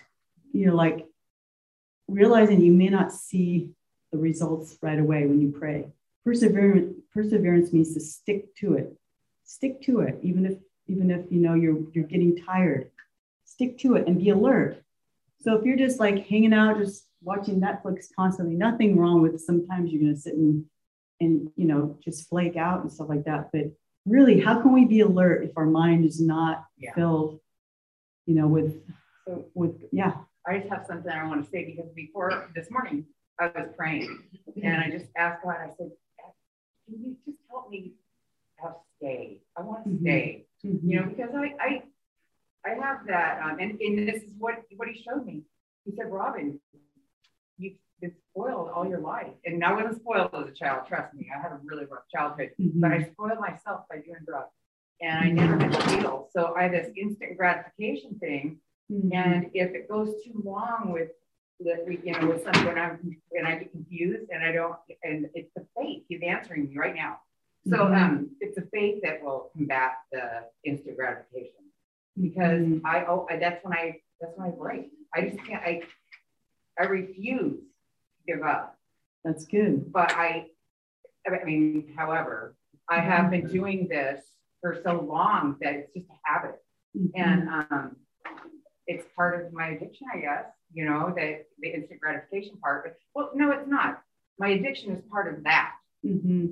you 0.52 0.68
know, 0.68 0.76
like 0.76 1.08
realizing 2.08 2.62
you 2.62 2.74
may 2.74 2.90
not 2.90 3.14
see 3.14 3.70
the 4.12 4.18
results 4.18 4.78
right 4.82 5.00
away 5.00 5.26
when 5.26 5.42
you 5.42 5.52
pray 5.52 5.86
perseverance 6.24 6.96
perseverance 7.14 7.74
means 7.74 7.94
to 7.94 8.00
stick 8.00 8.56
to 8.56 8.76
it 8.76 8.96
stick 9.44 9.82
to 9.82 10.02
it 10.02 10.20
even 10.22 10.46
if 10.46 10.58
even 10.88 11.10
if 11.12 11.22
you 11.32 11.40
know 11.40 11.54
you're 11.54 11.80
you're 11.94 12.06
getting 12.06 12.38
tired 12.38 12.90
stick 13.46 13.78
to 13.78 13.96
it 13.96 14.08
and 14.08 14.20
be 14.20 14.30
alert 14.30 14.82
so 15.42 15.56
if 15.56 15.66
you're 15.66 15.78
just 15.78 16.00
like 16.00 16.28
hanging 16.28 16.54
out 16.54 16.78
just 16.78 17.06
watching 17.22 17.60
netflix 17.60 18.06
constantly 18.16 18.56
nothing 18.56 18.98
wrong 18.98 19.22
with 19.22 19.40
sometimes 19.40 19.92
you're 19.92 20.02
going 20.02 20.14
to 20.14 20.20
sit 20.20 20.36
and 20.36 20.66
and 21.20 21.52
you 21.56 21.66
know 21.66 21.98
just 22.04 22.28
flake 22.30 22.56
out 22.56 22.82
and 22.82 22.92
stuff 22.92 23.10
like 23.10 23.26
that 23.26 23.50
but 23.52 23.66
really 24.06 24.40
how 24.40 24.62
can 24.62 24.74
we 24.74 24.86
be 24.86 25.02
alert 25.02 25.44
if 25.44 25.52
our 25.58 25.66
mind 25.66 26.06
is 26.06 26.20
not 26.20 26.66
yeah. 26.78 26.94
filled 26.94 27.40
you 28.26 28.36
know 28.36 28.48
with 28.48 28.82
so 29.28 29.46
with 29.54 29.76
yeah 29.92 30.14
i 30.48 30.58
just 30.58 30.70
have 30.70 30.86
something 30.88 31.12
i 31.12 31.26
want 31.26 31.44
to 31.44 31.50
say 31.50 31.66
because 31.66 31.90
before 31.96 32.50
this 32.56 32.70
morning 32.70 33.06
i 33.40 33.46
was 33.48 33.70
praying 33.78 34.24
and 34.62 34.82
i 34.82 34.90
just 34.90 35.06
asked 35.16 35.44
god 35.44 35.56
i 35.60 35.70
said 35.78 35.92
can 36.86 37.02
you 37.02 37.16
just 37.26 37.40
help 37.50 37.70
me 37.70 37.94
have 38.58 38.74
stay? 39.04 39.40
I 39.58 39.62
want 39.62 39.84
to 39.86 39.90
mm-hmm. 39.90 40.04
stay. 40.04 40.46
Mm-hmm. 40.66 40.90
You 40.90 41.00
know, 41.00 41.06
because 41.08 41.32
I 41.36 41.54
I 41.60 41.84
I 42.66 42.76
have 42.82 43.06
that, 43.08 43.42
um, 43.44 43.58
and, 43.60 43.80
and 43.80 44.08
this 44.08 44.24
is 44.24 44.30
what 44.38 44.64
what 44.78 44.88
he 44.88 45.04
showed 45.04 45.26
me. 45.26 45.44
He 45.86 45.96
said, 45.96 46.12
Robin, 46.12 46.60
you've 47.58 47.74
been 48.04 48.14
spoiled 48.32 48.70
all 48.76 48.88
your 48.88 49.00
life, 49.00 49.34
and 49.46 49.64
I 49.64 49.74
wasn't 49.74 50.02
spoiled 50.02 50.30
as 50.34 50.48
a 50.48 50.52
child. 50.52 50.88
Trust 50.88 51.14
me, 51.14 51.30
I 51.34 51.42
had 51.42 51.52
a 51.52 51.60
really 51.64 51.86
rough 51.86 52.04
childhood, 52.14 52.52
mm-hmm. 52.60 52.80
but 52.82 52.92
I 52.92 53.04
spoiled 53.04 53.40
myself 53.40 53.82
by 53.90 53.98
doing 53.98 54.24
drugs, 54.26 54.52
and 55.02 55.26
I 55.26 55.30
never 55.30 55.58
had 55.58 55.72
to 55.72 55.90
heal. 55.96 56.30
So 56.36 56.54
I 56.58 56.64
had 56.64 56.74
this 56.74 56.92
instant 56.98 57.38
gratification 57.38 58.20
thing, 58.20 58.60
mm-hmm. 58.92 59.14
and 59.14 59.46
if 59.54 59.72
it 59.74 59.90
goes 59.90 60.10
too 60.26 60.42
long 60.44 60.92
with 60.92 61.10
that 61.62 61.86
we, 61.88 62.00
you 62.04 62.12
know, 62.20 62.28
with 62.28 62.44
something 62.44 62.66
when 62.66 62.78
I'm 62.78 63.16
when 63.30 63.46
I 63.46 63.56
get 63.56 63.72
confused 63.72 64.30
and 64.34 64.44
I 64.44 64.52
don't, 64.52 64.76
and 65.04 65.28
it's 65.34 65.52
the 65.56 65.66
faith. 65.78 66.04
He's 66.10 66.22
answering 66.26 66.70
me 66.70 66.78
right 66.78 66.96
now. 66.96 67.20
So 67.70 67.78
mm-hmm. 67.78 67.94
um, 67.94 68.30
it's 68.42 68.58
a 68.58 68.64
faith 68.74 69.02
that 69.04 69.24
will 69.24 69.50
combat 69.56 69.94
the 70.12 70.44
instant 70.66 70.98
gratification 70.98 71.64
because 72.22 72.60
mm-hmm. 72.60 72.86
I 72.86 73.06
oh 73.06 73.28
I, 73.30 73.38
that's 73.38 73.64
when 73.64 73.74
I 73.74 74.02
that's 74.20 74.34
when 74.36 74.48
I 74.48 74.52
break. 74.52 74.92
I 75.16 75.22
just 75.22 75.38
can't. 75.46 75.64
I 75.64 75.84
I 76.78 76.86
refuse 76.86 77.62
give 78.26 78.42
up. 78.42 78.78
That's 79.24 79.46
good. 79.46 79.92
But 79.92 80.14
I, 80.14 80.48
I 81.28 81.44
mean, 81.44 81.94
however, 81.96 82.56
I 82.90 83.00
have 83.00 83.32
been 83.32 83.44
mm-hmm. 83.44 83.54
doing 83.54 83.88
this 83.88 84.22
for 84.62 84.80
so 84.84 85.02
long 85.02 85.58
that 85.62 85.74
it's 85.74 85.94
just 85.94 86.08
a 86.10 86.20
habit, 86.24 86.62
mm-hmm. 86.98 87.20
and 87.20 87.50
um, 87.50 87.96
it's 88.88 89.06
part 89.16 89.46
of 89.46 89.54
my 89.54 89.70
addiction, 89.70 90.08
I 90.14 90.20
guess 90.20 90.46
you 90.74 90.86
know, 90.86 91.14
the, 91.16 91.40
the 91.60 91.70
instant 91.70 92.02
gratification 92.02 92.58
part. 92.58 92.84
But 92.84 92.98
well, 93.14 93.32
no, 93.36 93.52
it's 93.52 93.68
not. 93.68 94.02
My 94.40 94.50
addiction 94.50 94.92
is 94.92 95.02
part 95.10 95.34
of 95.34 95.44
that 95.44 95.74
mm-hmm. 96.06 96.48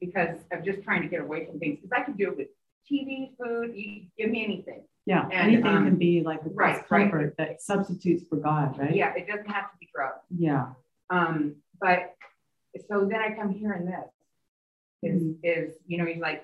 because 0.00 0.38
I'm 0.52 0.64
just 0.64 0.82
trying 0.82 1.02
to 1.02 1.08
get 1.08 1.20
away 1.20 1.46
from 1.46 1.58
things. 1.58 1.80
Because 1.80 1.98
I 2.00 2.04
can 2.04 2.14
do 2.14 2.30
it 2.30 2.36
with 2.36 2.48
TV, 2.90 3.32
food, 3.36 3.72
you 3.74 4.04
give 4.16 4.30
me 4.30 4.44
anything. 4.44 4.84
Yeah, 5.06 5.24
and, 5.24 5.32
anything 5.32 5.66
um, 5.66 5.84
can 5.84 5.96
be 5.96 6.22
like 6.22 6.40
a 6.46 6.48
right, 6.50 6.86
comfort 6.88 7.18
right. 7.18 7.36
that 7.36 7.62
substitutes 7.62 8.24
for 8.28 8.36
God, 8.36 8.78
right? 8.78 8.94
Yeah, 8.94 9.12
it 9.14 9.26
doesn't 9.26 9.50
have 9.50 9.70
to 9.70 9.76
be 9.78 9.88
drugs. 9.94 10.20
Yeah. 10.30 10.68
Um, 11.14 11.56
but 11.80 12.14
so 12.88 13.06
then 13.10 13.20
I 13.20 13.34
come 13.34 13.50
here 13.50 13.72
and 13.72 13.88
this 13.88 15.12
is 15.12 15.22
mm-hmm. 15.22 15.32
is 15.44 15.74
you 15.86 15.98
know 15.98 16.06
he's 16.06 16.20
like 16.20 16.42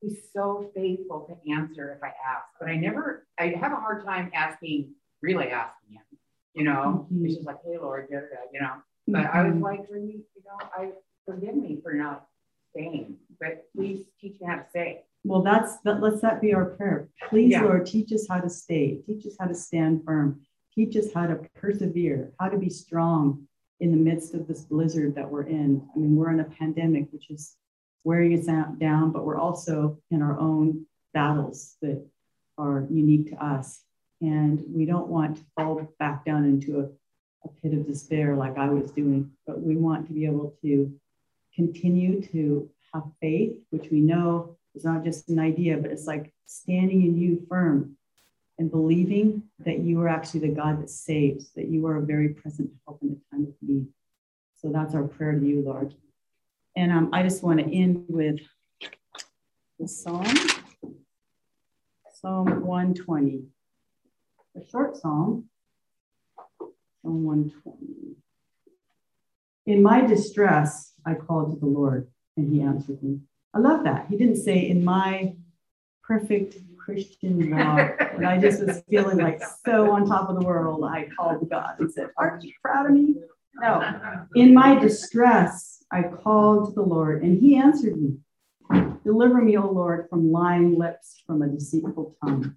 he's 0.00 0.18
so 0.32 0.70
faithful 0.74 1.26
to 1.28 1.52
answer 1.52 1.92
if 1.92 2.02
I 2.02 2.08
ask, 2.08 2.46
but 2.58 2.68
I 2.68 2.76
never 2.76 3.26
I 3.38 3.54
have 3.60 3.72
a 3.72 3.76
hard 3.76 4.04
time 4.04 4.30
asking 4.34 4.92
really 5.22 5.48
asking 5.48 5.94
him 5.94 6.02
you 6.54 6.64
know, 6.64 7.06
mm-hmm. 7.12 7.24
it's 7.24 7.36
just 7.36 7.46
like, 7.46 7.58
hey, 7.64 7.78
Lord, 7.78 8.08
da, 8.10 8.18
da, 8.18 8.26
you 8.52 8.60
know. 8.60 8.74
But 9.08 9.24
mm-hmm. 9.24 9.36
I 9.36 9.42
was 9.44 9.54
mm-hmm. 9.54 9.62
like, 9.62 9.80
you, 9.90 10.24
you 10.34 10.42
know, 10.44 10.66
I 10.76 10.90
forgive 11.24 11.54
me 11.54 11.78
for 11.82 11.94
not 11.94 12.26
saying, 12.76 13.16
but 13.40 13.64
please 13.74 14.04
teach 14.20 14.40
me 14.40 14.46
how 14.46 14.56
to 14.56 14.66
say. 14.72 15.02
Well, 15.24 15.42
that's 15.42 15.78
that. 15.84 16.00
Let's 16.00 16.20
that 16.22 16.40
be 16.40 16.52
our 16.52 16.64
prayer. 16.64 17.08
Please, 17.28 17.52
yeah. 17.52 17.62
Lord, 17.62 17.86
teach 17.86 18.12
us 18.12 18.26
how 18.28 18.40
to 18.40 18.50
stay. 18.50 18.98
Teach 19.06 19.24
us 19.26 19.36
how 19.38 19.46
to 19.46 19.54
stand 19.54 20.04
firm. 20.04 20.40
Teach 20.74 20.96
us 20.96 21.12
how 21.14 21.26
to 21.26 21.36
persevere. 21.54 22.32
How 22.40 22.48
to 22.48 22.58
be 22.58 22.68
strong 22.68 23.46
in 23.82 23.90
the 23.90 23.96
midst 23.96 24.32
of 24.32 24.46
this 24.46 24.60
blizzard 24.62 25.12
that 25.16 25.28
we're 25.28 25.42
in. 25.42 25.82
I 25.92 25.98
mean, 25.98 26.14
we're 26.14 26.30
in 26.30 26.38
a 26.38 26.44
pandemic, 26.44 27.08
which 27.10 27.30
is 27.30 27.56
wearing 28.04 28.32
us 28.38 28.46
down, 28.78 29.10
but 29.10 29.24
we're 29.24 29.40
also 29.40 29.98
in 30.12 30.22
our 30.22 30.38
own 30.38 30.86
battles 31.12 31.76
that 31.82 32.00
are 32.56 32.86
unique 32.88 33.30
to 33.30 33.44
us. 33.44 33.80
And 34.20 34.62
we 34.72 34.86
don't 34.86 35.08
want 35.08 35.36
to 35.36 35.42
fall 35.56 35.92
back 35.98 36.24
down 36.24 36.44
into 36.44 36.78
a, 36.78 36.84
a 37.44 37.50
pit 37.60 37.74
of 37.74 37.84
despair 37.84 38.36
like 38.36 38.56
I 38.56 38.68
was 38.68 38.92
doing, 38.92 39.32
but 39.48 39.60
we 39.60 39.76
want 39.76 40.06
to 40.06 40.12
be 40.12 40.26
able 40.26 40.54
to 40.62 40.94
continue 41.56 42.22
to 42.28 42.70
have 42.94 43.02
faith, 43.20 43.56
which 43.70 43.90
we 43.90 43.98
know 43.98 44.56
is 44.76 44.84
not 44.84 45.02
just 45.02 45.28
an 45.28 45.40
idea, 45.40 45.76
but 45.76 45.90
it's 45.90 46.06
like 46.06 46.32
standing 46.46 47.02
in 47.02 47.18
you 47.18 47.44
firm 47.48 47.96
and 48.62 48.70
believing 48.70 49.42
that 49.58 49.80
you 49.80 50.00
are 50.00 50.08
actually 50.08 50.38
the 50.38 50.54
God 50.54 50.80
that 50.80 50.88
saves, 50.88 51.50
that 51.56 51.66
you 51.66 51.84
are 51.88 51.96
a 51.96 52.00
very 52.00 52.28
present 52.28 52.70
help 52.86 53.02
in 53.02 53.08
the 53.08 53.20
time 53.28 53.48
of 53.48 53.54
need. 53.60 53.88
So 54.54 54.70
that's 54.70 54.94
our 54.94 55.02
prayer 55.02 55.32
to 55.32 55.44
you, 55.44 55.62
Lord. 55.66 55.96
And 56.76 56.92
um, 56.92 57.10
I 57.12 57.24
just 57.24 57.42
want 57.42 57.58
to 57.58 57.64
end 57.64 58.04
with 58.08 58.38
the 59.80 59.88
Psalm, 59.88 60.36
Psalm 62.14 62.64
120 62.64 63.42
a 64.54 64.70
short 64.70 64.96
psalm, 64.96 65.48
Psalm 67.02 67.24
120. 67.24 68.14
In 69.66 69.82
my 69.82 70.02
distress, 70.02 70.92
I 71.04 71.14
called 71.14 71.52
to 71.52 71.58
the 71.58 71.66
Lord, 71.66 72.06
and 72.36 72.54
he 72.54 72.60
answered 72.60 73.02
me. 73.02 73.20
I 73.54 73.58
love 73.58 73.82
that. 73.84 74.06
He 74.08 74.16
didn't 74.16 74.36
say, 74.36 74.58
in 74.58 74.84
my 74.84 75.34
perfect 76.04 76.58
Christian 76.84 77.50
walk, 77.50 78.00
when 78.14 78.24
I 78.24 78.38
just 78.38 78.64
was 78.64 78.82
feeling 78.88 79.18
like 79.18 79.42
so 79.64 79.92
on 79.92 80.06
top 80.06 80.28
of 80.28 80.38
the 80.38 80.44
world, 80.44 80.84
I 80.84 81.08
called 81.16 81.48
God 81.48 81.76
and 81.78 81.92
said, 81.92 82.10
Aren't 82.16 82.42
you 82.44 82.52
proud 82.62 82.86
of 82.86 82.92
me? 82.92 83.16
No. 83.54 84.20
In 84.34 84.54
my 84.54 84.78
distress, 84.78 85.84
I 85.92 86.02
called 86.02 86.68
to 86.68 86.74
the 86.74 86.82
Lord, 86.82 87.22
and 87.22 87.40
he 87.40 87.56
answered 87.56 88.00
me. 88.00 88.16
Deliver 89.04 89.42
me, 89.42 89.56
O 89.56 89.70
Lord, 89.70 90.08
from 90.08 90.32
lying 90.32 90.78
lips, 90.78 91.22
from 91.26 91.42
a 91.42 91.48
deceitful 91.48 92.16
tongue. 92.24 92.56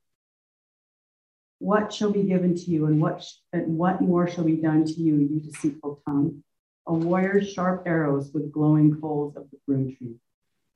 What 1.60 1.94
shall 1.94 2.12
be 2.12 2.24
given 2.24 2.56
to 2.56 2.72
you, 2.72 2.86
and 2.86 3.02
what, 3.02 3.24
sh- 3.24 3.34
and 3.52 3.78
what 3.78 4.02
more 4.02 4.28
shall 4.28 4.44
be 4.44 4.56
done 4.56 4.86
to 4.86 4.94
you, 4.94 5.16
you 5.18 5.40
deceitful 5.40 6.02
tongue? 6.08 6.44
A 6.88 6.94
warrior's 6.94 7.52
sharp 7.52 7.84
arrows 7.86 8.32
with 8.34 8.52
glowing 8.52 9.00
coals 9.02 9.36
of 9.36 9.50
the 9.52 9.58
broom 9.68 9.96
tree. 9.96 10.16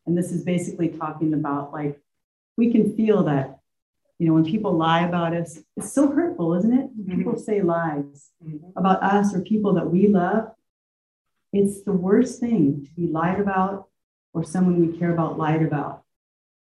And 0.07 0.17
this 0.17 0.31
is 0.31 0.43
basically 0.43 0.89
talking 0.89 1.33
about 1.33 1.71
like, 1.71 2.01
we 2.59 2.71
can 2.71 2.93
feel 2.95 3.23
that, 3.23 3.59
you 4.19 4.27
know, 4.27 4.33
when 4.33 4.43
people 4.43 4.73
lie 4.73 5.07
about 5.07 5.33
us, 5.33 5.59
it's 5.77 5.93
so 5.93 6.11
hurtful, 6.11 6.53
isn't 6.55 6.77
it? 6.77 6.89
People 7.07 7.33
mm-hmm. 7.33 7.41
say 7.41 7.61
lies 7.61 8.31
mm-hmm. 8.45 8.77
about 8.77 9.01
us 9.01 9.33
or 9.33 9.39
people 9.41 9.73
that 9.75 9.89
we 9.89 10.09
love. 10.09 10.51
It's 11.53 11.83
the 11.83 11.93
worst 11.93 12.41
thing 12.41 12.85
to 12.85 12.91
be 13.01 13.07
lied 13.07 13.39
about 13.39 13.87
or 14.33 14.43
someone 14.43 14.85
we 14.85 14.97
care 14.99 15.13
about 15.13 15.39
lied 15.39 15.63
about. 15.63 16.03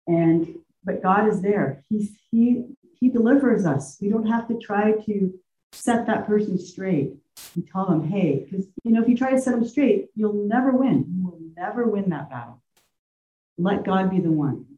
And 0.08 0.60
but 0.84 1.02
God 1.04 1.28
is 1.28 1.42
there. 1.42 1.84
He's 1.90 2.12
he 2.32 2.66
he 3.00 3.10
delivers 3.10 3.66
us. 3.66 3.98
We 4.00 4.10
don't 4.10 4.28
have 4.28 4.48
to 4.50 4.60
try 4.60 4.92
to 5.08 5.34
set 5.72 6.06
that 6.06 6.28
person 6.28 6.58
straight 6.60 7.16
and 7.56 7.68
tell 7.68 7.88
them, 7.88 8.08
hey, 8.08 8.46
because 8.46 8.68
you 8.84 8.92
know, 8.92 9.02
if 9.02 9.10
you 9.10 9.18
try 9.18 9.32
to 9.32 9.42
set 9.42 9.56
them 9.56 9.68
straight, 9.68 10.10
you'll 10.16 10.46
never 10.48 10.72
win. 10.72 11.06
You 11.16 11.24
will 11.26 11.40
never 11.58 11.88
win 11.88 12.12
that 12.12 12.30
battle. 12.30 12.62
Let 13.58 13.84
God 13.84 14.12
be 14.12 14.20
the 14.20 14.32
one. 14.32 14.69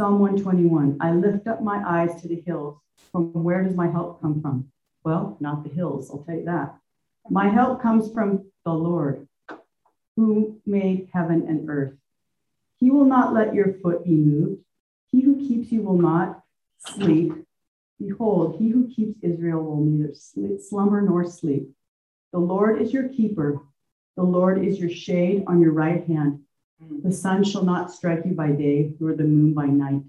Psalm 0.00 0.18
121 0.18 0.96
I 0.98 1.12
lift 1.12 1.46
up 1.46 1.62
my 1.62 1.82
eyes 1.86 2.22
to 2.22 2.26
the 2.26 2.42
hills. 2.46 2.78
From 3.12 3.34
where 3.34 3.62
does 3.62 3.74
my 3.74 3.86
help 3.86 4.22
come 4.22 4.40
from? 4.40 4.72
Well, 5.04 5.36
not 5.40 5.62
the 5.62 5.68
hills, 5.68 6.10
I'll 6.10 6.20
tell 6.20 6.36
you 6.36 6.46
that. 6.46 6.74
My 7.28 7.50
help 7.50 7.82
comes 7.82 8.10
from 8.10 8.50
the 8.64 8.72
Lord, 8.72 9.28
who 10.16 10.58
made 10.64 11.10
heaven 11.12 11.44
and 11.46 11.68
earth. 11.68 11.92
He 12.78 12.90
will 12.90 13.04
not 13.04 13.34
let 13.34 13.52
your 13.52 13.74
foot 13.82 14.06
be 14.06 14.12
moved. 14.12 14.62
He 15.12 15.20
who 15.20 15.36
keeps 15.36 15.70
you 15.70 15.82
will 15.82 16.00
not 16.00 16.44
sleep. 16.78 17.34
Behold, 17.98 18.56
he 18.58 18.70
who 18.70 18.88
keeps 18.88 19.18
Israel 19.20 19.62
will 19.62 19.84
neither 19.84 20.14
slumber 20.60 21.02
nor 21.02 21.26
sleep. 21.26 21.68
The 22.32 22.38
Lord 22.38 22.80
is 22.80 22.90
your 22.90 23.10
keeper. 23.10 23.60
The 24.16 24.22
Lord 24.22 24.64
is 24.64 24.78
your 24.78 24.88
shade 24.88 25.44
on 25.46 25.60
your 25.60 25.72
right 25.72 26.06
hand. 26.06 26.40
The 26.80 27.12
sun 27.12 27.44
shall 27.44 27.64
not 27.64 27.92
strike 27.92 28.24
you 28.24 28.32
by 28.32 28.52
day, 28.52 28.92
nor 28.98 29.14
the 29.14 29.24
moon 29.24 29.52
by 29.52 29.66
night. 29.66 30.02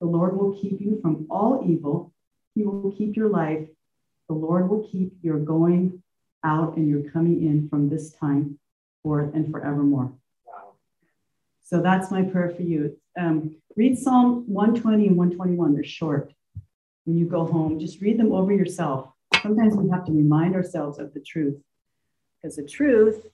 The 0.00 0.06
Lord 0.06 0.36
will 0.36 0.54
keep 0.54 0.80
you 0.80 1.00
from 1.00 1.26
all 1.30 1.64
evil. 1.66 2.12
He 2.54 2.62
will 2.62 2.92
keep 2.92 3.16
your 3.16 3.28
life. 3.28 3.68
The 4.28 4.34
Lord 4.34 4.68
will 4.68 4.86
keep 4.88 5.12
your 5.22 5.38
going 5.38 6.02
out 6.44 6.76
and 6.76 6.88
your 6.88 7.10
coming 7.10 7.44
in 7.44 7.68
from 7.68 7.88
this 7.88 8.12
time 8.12 8.58
forth 9.02 9.34
and 9.34 9.50
forevermore. 9.50 10.12
Wow. 10.46 10.74
So 11.62 11.82
that's 11.82 12.10
my 12.10 12.22
prayer 12.22 12.50
for 12.50 12.62
you. 12.62 12.96
Um, 13.18 13.56
read 13.76 13.98
Psalm 13.98 14.44
120 14.46 15.08
and 15.08 15.16
121. 15.16 15.74
They're 15.74 15.84
short. 15.84 16.32
When 17.04 17.16
you 17.16 17.26
go 17.26 17.44
home, 17.44 17.80
just 17.80 18.00
read 18.00 18.18
them 18.18 18.32
over 18.32 18.52
yourself. 18.52 19.08
Sometimes 19.42 19.74
we 19.74 19.90
have 19.90 20.04
to 20.06 20.12
remind 20.12 20.54
ourselves 20.54 20.98
of 20.98 21.12
the 21.14 21.20
truth 21.20 21.60
because 22.40 22.56
the 22.56 22.64
truth, 22.64 23.26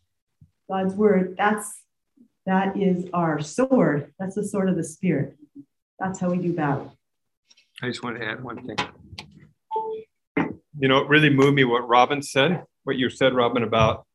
God's 0.71 0.95
word, 0.95 1.37
that's 1.37 1.83
that 2.49 2.77
is 2.77 3.07
our 3.13 3.41
sword. 3.41 4.13
That's 4.19 4.35
the 4.35 4.45
sword 4.45 4.69
of 4.69 4.77
the 4.77 4.85
spirit. 4.85 5.37
That's 5.99 6.19
how 6.19 6.31
we 6.31 6.39
do 6.39 6.53
battle. 6.53 6.97
I 7.83 7.89
just 7.89 8.03
want 8.03 8.19
to 8.19 8.25
add 8.25 8.43
one 8.43 8.67
thing. 8.67 8.77
You 10.81 10.89
know, 10.89 10.99
it 10.99 11.09
really 11.09 11.31
moved 11.31 11.55
me 11.55 11.65
what 11.65 11.87
Robin 11.87 12.23
said, 12.23 12.65
what 12.85 12.97
you 12.97 13.11
said, 13.11 13.35
Robin, 13.35 13.63
about 13.63 14.07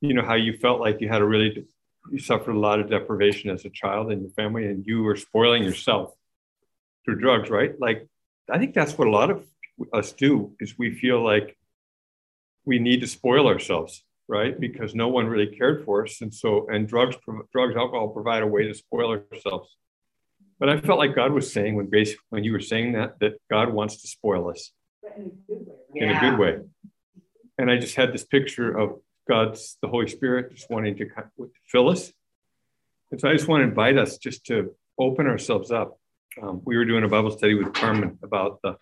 you 0.00 0.12
know 0.12 0.22
how 0.22 0.34
you 0.34 0.58
felt 0.58 0.80
like 0.80 1.00
you 1.00 1.08
had 1.08 1.22
a 1.22 1.24
really 1.24 1.64
you 2.10 2.18
suffered 2.18 2.54
a 2.54 2.58
lot 2.58 2.80
of 2.80 2.90
deprivation 2.90 3.48
as 3.48 3.64
a 3.64 3.70
child 3.70 4.10
in 4.10 4.20
your 4.20 4.30
family 4.30 4.66
and 4.66 4.84
you 4.84 5.02
were 5.02 5.16
spoiling 5.16 5.62
yourself 5.62 6.12
through 7.04 7.20
drugs 7.20 7.48
right 7.48 7.78
like 7.80 8.08
i 8.50 8.58
think 8.58 8.74
that's 8.74 8.98
what 8.98 9.06
a 9.06 9.10
lot 9.10 9.30
of 9.30 9.46
us 9.92 10.12
do 10.12 10.52
is 10.58 10.76
we 10.76 10.92
feel 10.92 11.22
like 11.22 11.56
we 12.64 12.80
need 12.80 13.00
to 13.00 13.06
spoil 13.06 13.46
ourselves 13.46 14.02
right 14.36 14.54
because 14.58 14.94
no 14.94 15.08
one 15.08 15.26
really 15.26 15.50
cared 15.60 15.84
for 15.84 16.04
us 16.04 16.20
and 16.22 16.32
so 16.32 16.66
and 16.72 16.88
drugs 16.88 17.16
drugs 17.52 17.76
alcohol 17.76 18.08
provide 18.08 18.42
a 18.42 18.46
way 18.46 18.62
to 18.66 18.74
spoil 18.74 19.08
ourselves 19.32 19.68
but 20.58 20.68
i 20.68 20.74
felt 20.80 20.98
like 20.98 21.14
god 21.14 21.32
was 21.32 21.52
saying 21.52 21.72
when 21.76 21.88
basically 21.98 22.24
when 22.30 22.44
you 22.44 22.52
were 22.52 22.66
saying 22.72 22.92
that 22.92 23.18
that 23.20 23.34
god 23.50 23.68
wants 23.78 23.94
to 24.02 24.06
spoil 24.08 24.48
us 24.48 24.72
in 25.16 25.24
a 25.24 25.52
good 25.52 25.66
way, 25.66 25.76
in 26.02 26.08
a 26.10 26.20
good 26.20 26.38
way. 26.38 26.54
and 27.58 27.70
i 27.70 27.76
just 27.76 27.96
had 27.96 28.12
this 28.12 28.24
picture 28.24 28.70
of 28.82 28.98
God's, 29.28 29.78
the 29.80 29.88
Holy 29.88 30.08
Spirit, 30.08 30.52
just 30.52 30.70
wanting 30.70 30.96
to 30.96 31.08
fill 31.66 31.88
us. 31.88 32.12
And 33.10 33.20
so 33.20 33.28
I 33.28 33.32
just 33.32 33.48
want 33.48 33.62
to 33.62 33.68
invite 33.68 33.98
us 33.98 34.18
just 34.18 34.44
to 34.46 34.74
open 34.98 35.26
ourselves 35.26 35.70
up. 35.70 35.98
Um, 36.42 36.62
we 36.64 36.76
were 36.76 36.84
doing 36.84 37.04
a 37.04 37.08
Bible 37.08 37.30
study 37.30 37.54
with 37.54 37.72
Carmen 37.74 38.18
about 38.22 38.60
the 38.62 38.76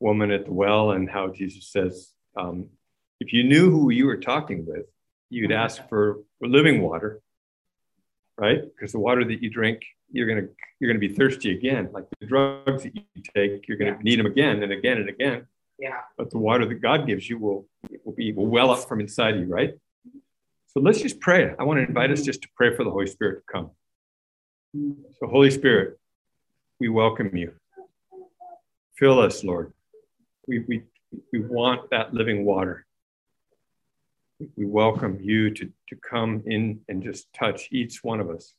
woman 0.00 0.30
at 0.30 0.46
the 0.46 0.52
well 0.52 0.92
and 0.92 1.08
how 1.08 1.28
Jesus 1.28 1.70
says, 1.70 2.12
um, 2.36 2.68
if 3.20 3.32
you 3.32 3.44
knew 3.44 3.70
who 3.70 3.90
you 3.90 4.06
were 4.06 4.16
talking 4.16 4.66
with, 4.66 4.86
you'd 5.30 5.50
mm-hmm. 5.50 5.58
ask 5.58 5.88
for, 5.88 6.18
for 6.38 6.48
living 6.48 6.82
water, 6.82 7.20
right? 8.36 8.62
Because 8.62 8.92
the 8.92 8.98
water 8.98 9.24
that 9.24 9.42
you 9.42 9.50
drink, 9.50 9.82
you're 10.10 10.26
gonna 10.26 10.48
you're 10.80 10.90
gonna 10.90 10.98
be 10.98 11.14
thirsty 11.14 11.54
again. 11.54 11.90
Like 11.92 12.06
the 12.18 12.26
drugs 12.26 12.82
that 12.84 12.94
you 12.94 13.02
take, 13.34 13.68
you're 13.68 13.76
gonna 13.76 13.92
yeah. 13.92 14.02
need 14.02 14.18
them 14.18 14.26
again 14.26 14.62
and 14.62 14.72
again 14.72 14.98
and 14.98 15.08
again. 15.08 15.46
Yeah. 15.78 16.00
But 16.16 16.30
the 16.30 16.38
water 16.38 16.64
that 16.66 16.76
God 16.76 17.06
gives 17.06 17.28
you 17.28 17.38
will, 17.38 17.66
will 18.04 18.14
be 18.14 18.32
will 18.32 18.46
well 18.46 18.70
up 18.70 18.88
from 18.88 19.00
inside 19.00 19.36
you, 19.36 19.44
right? 19.44 19.74
So 20.68 20.80
let's 20.80 21.00
just 21.00 21.20
pray. 21.20 21.54
I 21.58 21.64
want 21.64 21.78
to 21.78 21.86
invite 21.86 22.10
us 22.10 22.20
mm-hmm. 22.20 22.26
just 22.26 22.42
to 22.42 22.48
pray 22.54 22.74
for 22.74 22.84
the 22.84 22.90
Holy 22.90 23.06
Spirit 23.06 23.42
to 23.46 23.52
come. 23.52 23.70
So, 24.74 25.26
Holy 25.26 25.50
Spirit, 25.50 25.98
we 26.78 26.88
welcome 26.88 27.34
you. 27.34 27.54
Fill 28.96 29.18
us, 29.18 29.42
Lord. 29.42 29.72
We, 30.46 30.60
we, 30.68 30.82
we 31.32 31.40
want 31.40 31.90
that 31.90 32.12
living 32.12 32.44
water. 32.44 32.84
We 34.56 34.66
welcome 34.66 35.18
you 35.20 35.50
to, 35.50 35.64
to 35.88 35.96
come 35.96 36.42
in 36.46 36.80
and 36.88 37.02
just 37.02 37.32
touch 37.32 37.68
each 37.72 38.04
one 38.04 38.20
of 38.20 38.30
us. 38.30 38.54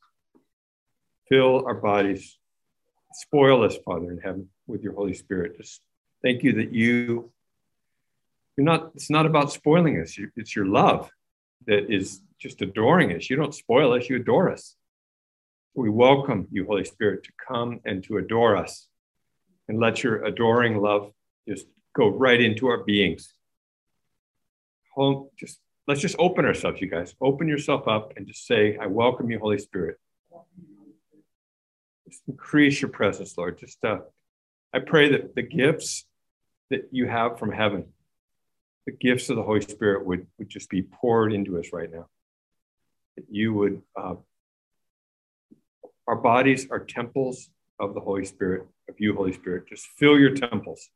Fill 1.28 1.64
our 1.66 1.74
bodies. 1.74 2.38
Spoil 3.12 3.64
us, 3.64 3.76
Father 3.84 4.10
in 4.10 4.18
heaven, 4.18 4.48
with 4.66 4.82
your 4.82 4.94
Holy 4.94 5.14
Spirit. 5.14 5.56
Just 5.56 5.80
Thank 6.22 6.42
you 6.42 6.52
that 6.54 6.72
you, 6.72 7.32
you're 8.56 8.64
not, 8.64 8.92
it's 8.94 9.10
not 9.10 9.24
about 9.24 9.52
spoiling 9.52 10.00
us. 10.00 10.18
It's 10.36 10.54
your 10.54 10.66
love 10.66 11.10
that 11.66 11.90
is 11.90 12.20
just 12.38 12.60
adoring 12.60 13.14
us. 13.16 13.30
You 13.30 13.36
don't 13.36 13.54
spoil 13.54 13.94
us, 13.94 14.08
you 14.10 14.16
adore 14.16 14.50
us. 14.50 14.76
We 15.74 15.88
welcome 15.88 16.46
you, 16.50 16.66
Holy 16.66 16.84
Spirit, 16.84 17.24
to 17.24 17.32
come 17.48 17.80
and 17.86 18.04
to 18.04 18.18
adore 18.18 18.56
us 18.56 18.86
and 19.68 19.78
let 19.78 20.02
your 20.02 20.24
adoring 20.24 20.78
love 20.78 21.12
just 21.48 21.66
go 21.96 22.08
right 22.08 22.40
into 22.40 22.66
our 22.66 22.84
beings. 22.84 23.32
Home, 24.94 25.30
Just 25.38 25.58
let's 25.90 26.00
just 26.00 26.14
open 26.20 26.44
ourselves, 26.44 26.80
you 26.80 26.86
guys. 26.86 27.16
Open 27.20 27.48
yourself 27.48 27.88
up 27.88 28.12
and 28.16 28.24
just 28.24 28.46
say, 28.46 28.78
I 28.80 28.86
welcome 28.86 29.28
you, 29.28 29.40
Holy 29.40 29.58
Spirit. 29.58 29.98
Just 32.08 32.22
increase 32.28 32.80
your 32.80 32.90
presence, 32.90 33.36
Lord. 33.36 33.58
Just 33.58 33.84
uh, 33.84 33.98
I 34.72 34.78
pray 34.78 35.10
that 35.10 35.34
the 35.34 35.42
gifts 35.42 36.04
that 36.70 36.88
you 36.92 37.08
have 37.08 37.40
from 37.40 37.50
heaven, 37.50 37.86
the 38.86 38.92
gifts 38.92 39.30
of 39.30 39.36
the 39.36 39.42
Holy 39.42 39.62
Spirit 39.62 40.06
would, 40.06 40.28
would 40.38 40.48
just 40.48 40.70
be 40.70 40.82
poured 40.82 41.32
into 41.32 41.58
us 41.58 41.72
right 41.72 41.90
now. 41.90 42.06
That 43.16 43.24
you 43.28 43.52
would, 43.54 43.82
uh, 43.96 44.14
our 46.06 46.16
bodies 46.16 46.68
are 46.70 46.78
temples 46.78 47.50
of 47.80 47.94
the 47.94 48.00
Holy 48.00 48.24
Spirit, 48.24 48.68
of 48.88 48.94
you, 49.00 49.16
Holy 49.16 49.32
Spirit. 49.32 49.64
Just 49.68 49.86
fill 49.98 50.20
your 50.20 50.36
temples, 50.36 50.88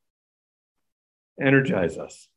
energize 1.40 1.98
us, 1.98 2.28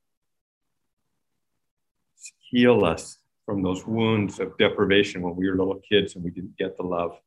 heal 2.39 2.85
us 2.85 3.17
from 3.45 3.61
those 3.61 3.85
wounds 3.85 4.39
of 4.39 4.57
deprivation 4.57 5.21
when 5.21 5.35
we 5.35 5.49
were 5.49 5.55
little 5.55 5.81
kids 5.89 6.15
and 6.15 6.23
we 6.23 6.31
didn't 6.31 6.57
get 6.57 6.75
the 6.77 6.83
love 6.83 7.17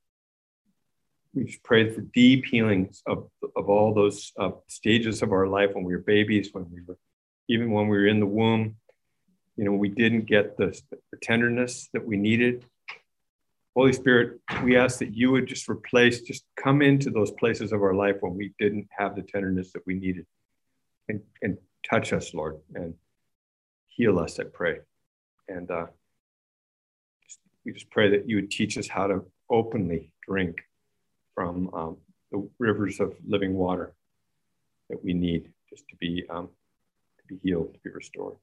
we 1.34 1.44
just 1.44 1.62
prayed 1.62 1.94
for 1.94 2.00
deep 2.00 2.44
healings 2.44 3.02
of, 3.06 3.28
of 3.56 3.68
all 3.68 3.94
those 3.94 4.32
uh, 4.38 4.50
stages 4.66 5.22
of 5.22 5.32
our 5.32 5.46
life 5.46 5.70
when 5.74 5.84
we 5.84 5.94
were 5.94 6.02
babies, 6.02 6.50
when 6.52 6.66
we 6.72 6.80
were, 6.86 6.98
even 7.48 7.70
when 7.70 7.88
we 7.88 7.96
were 7.96 8.06
in 8.06 8.20
the 8.20 8.26
womb, 8.26 8.76
you 9.56 9.64
know, 9.64 9.72
we 9.72 9.88
didn't 9.88 10.26
get 10.26 10.56
the, 10.56 10.78
the 10.90 11.16
tenderness 11.22 11.88
that 11.92 12.04
we 12.04 12.16
needed. 12.16 12.64
Holy 13.76 13.92
Spirit, 13.92 14.40
we 14.64 14.76
ask 14.76 14.98
that 14.98 15.14
you 15.14 15.30
would 15.30 15.46
just 15.46 15.68
replace, 15.68 16.22
just 16.22 16.44
come 16.56 16.82
into 16.82 17.10
those 17.10 17.30
places 17.32 17.72
of 17.72 17.82
our 17.82 17.94
life 17.94 18.16
when 18.20 18.34
we 18.34 18.52
didn't 18.58 18.88
have 18.90 19.14
the 19.14 19.22
tenderness 19.22 19.72
that 19.72 19.86
we 19.86 19.94
needed 19.94 20.26
and, 21.08 21.20
and 21.42 21.58
touch 21.88 22.12
us, 22.12 22.34
Lord, 22.34 22.58
and 22.74 22.94
heal 23.88 24.18
us, 24.18 24.40
I 24.40 24.44
pray. 24.44 24.78
And 25.50 25.70
uh, 25.70 25.86
we 27.64 27.72
just 27.72 27.90
pray 27.90 28.10
that 28.10 28.28
you 28.28 28.36
would 28.36 28.50
teach 28.50 28.78
us 28.78 28.88
how 28.88 29.08
to 29.08 29.24
openly 29.50 30.12
drink 30.26 30.60
from 31.34 31.70
um, 31.74 31.96
the 32.30 32.48
rivers 32.58 33.00
of 33.00 33.14
living 33.26 33.54
water 33.54 33.92
that 34.88 35.02
we 35.04 35.12
need 35.12 35.50
just 35.68 35.88
to 35.88 35.96
be 35.96 36.24
um, 36.30 36.48
to 37.18 37.34
be 37.34 37.40
healed, 37.42 37.74
to 37.74 37.80
be 37.80 37.90
restored. 37.90 38.36